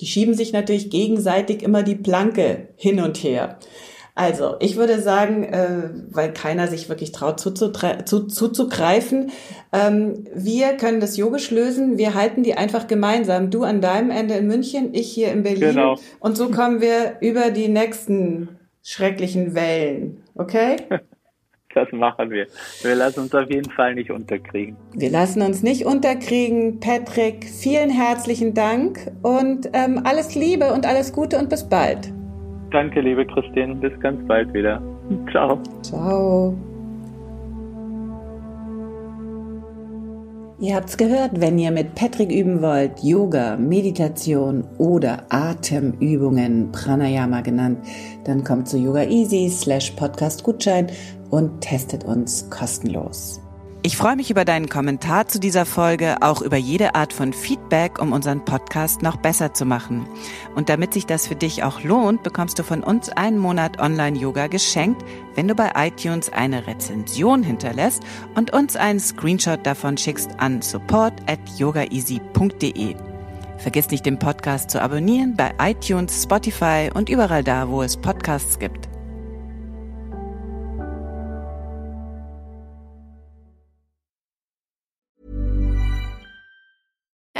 Die 0.00 0.06
schieben 0.06 0.34
sich 0.34 0.52
natürlich 0.52 0.90
gegenseitig 0.90 1.62
immer 1.62 1.82
die 1.82 1.96
Planke 1.96 2.68
hin 2.76 3.00
und 3.00 3.18
her. 3.18 3.58
Also, 4.20 4.56
ich 4.60 4.76
würde 4.76 5.00
sagen, 5.00 5.44
äh, 5.44 5.88
weil 6.10 6.34
keiner 6.34 6.66
sich 6.66 6.90
wirklich 6.90 7.10
traut 7.10 7.40
zuzugreifen, 7.40 9.30
ähm, 9.72 10.26
wir 10.34 10.76
können 10.76 11.00
das 11.00 11.16
yogisch 11.16 11.50
lösen. 11.50 11.96
Wir 11.96 12.12
halten 12.12 12.42
die 12.42 12.52
einfach 12.52 12.86
gemeinsam. 12.86 13.50
Du 13.50 13.62
an 13.62 13.80
deinem 13.80 14.10
Ende 14.10 14.34
in 14.34 14.46
München, 14.46 14.90
ich 14.92 15.10
hier 15.10 15.32
in 15.32 15.42
Berlin. 15.42 15.60
Genau. 15.60 15.96
Und 16.18 16.36
so 16.36 16.50
kommen 16.50 16.82
wir 16.82 17.16
über 17.22 17.50
die 17.50 17.68
nächsten 17.68 18.50
schrecklichen 18.82 19.54
Wellen. 19.54 20.22
Okay? 20.34 20.76
Das 21.72 21.86
machen 21.92 22.30
wir. 22.30 22.48
Wir 22.82 22.96
lassen 22.96 23.20
uns 23.20 23.32
auf 23.32 23.48
jeden 23.48 23.70
Fall 23.70 23.94
nicht 23.94 24.10
unterkriegen. 24.10 24.76
Wir 24.92 25.08
lassen 25.08 25.40
uns 25.40 25.62
nicht 25.62 25.86
unterkriegen. 25.86 26.80
Patrick, 26.80 27.44
vielen 27.44 27.90
herzlichen 27.90 28.54
Dank 28.54 29.12
und 29.22 29.70
ähm, 29.72 30.00
alles 30.02 30.34
Liebe 30.34 30.72
und 30.72 30.84
alles 30.84 31.12
Gute 31.12 31.38
und 31.38 31.48
bis 31.48 31.68
bald. 31.68 32.12
Danke, 32.70 33.00
liebe 33.00 33.26
Christine. 33.26 33.74
Bis 33.76 33.98
ganz 34.00 34.26
bald 34.26 34.52
wieder. 34.54 34.80
Ciao. 35.30 35.58
Ciao. 35.82 36.54
Ihr 40.60 40.76
habt's 40.76 40.98
gehört, 40.98 41.40
wenn 41.40 41.58
ihr 41.58 41.70
mit 41.70 41.94
Patrick 41.94 42.30
üben 42.30 42.60
wollt, 42.60 43.02
Yoga, 43.02 43.56
Meditation 43.56 44.64
oder 44.76 45.24
Atemübungen, 45.30 46.70
Pranayama 46.70 47.40
genannt, 47.40 47.78
dann 48.24 48.44
kommt 48.44 48.68
zu 48.68 48.76
Yoga 48.76 49.04
Easy 49.04 49.48
slash 49.48 49.92
Podcast 49.92 50.44
Gutschein 50.44 50.88
und 51.30 51.62
testet 51.62 52.04
uns 52.04 52.50
kostenlos. 52.50 53.40
Ich 53.82 53.96
freue 53.96 54.14
mich 54.14 54.30
über 54.30 54.44
deinen 54.44 54.68
Kommentar 54.68 55.26
zu 55.28 55.40
dieser 55.40 55.64
Folge, 55.64 56.16
auch 56.20 56.42
über 56.42 56.58
jede 56.58 56.94
Art 56.94 57.14
von 57.14 57.32
Feedback, 57.32 57.98
um 57.98 58.12
unseren 58.12 58.44
Podcast 58.44 59.00
noch 59.00 59.16
besser 59.16 59.54
zu 59.54 59.64
machen. 59.64 60.06
Und 60.54 60.68
damit 60.68 60.92
sich 60.92 61.06
das 61.06 61.26
für 61.26 61.34
dich 61.34 61.62
auch 61.62 61.82
lohnt, 61.82 62.22
bekommst 62.22 62.58
du 62.58 62.62
von 62.62 62.82
uns 62.82 63.08
einen 63.08 63.38
Monat 63.38 63.80
Online-Yoga 63.80 64.48
geschenkt, 64.48 65.02
wenn 65.34 65.48
du 65.48 65.54
bei 65.54 65.70
iTunes 65.76 66.30
eine 66.30 66.66
Rezension 66.66 67.42
hinterlässt 67.42 68.02
und 68.34 68.52
uns 68.52 68.76
einen 68.76 69.00
Screenshot 69.00 69.64
davon 69.64 69.96
schickst 69.96 70.28
an 70.36 70.60
support 70.60 71.14
at 71.26 71.40
yogaeasy.de. 71.56 72.96
Vergiss 73.56 73.90
nicht, 73.90 74.04
den 74.04 74.18
Podcast 74.18 74.70
zu 74.70 74.82
abonnieren 74.82 75.36
bei 75.36 75.52
iTunes, 75.58 76.22
Spotify 76.22 76.90
und 76.92 77.08
überall 77.08 77.44
da, 77.44 77.70
wo 77.70 77.82
es 77.82 77.96
Podcasts 77.96 78.58
gibt. 78.58 78.89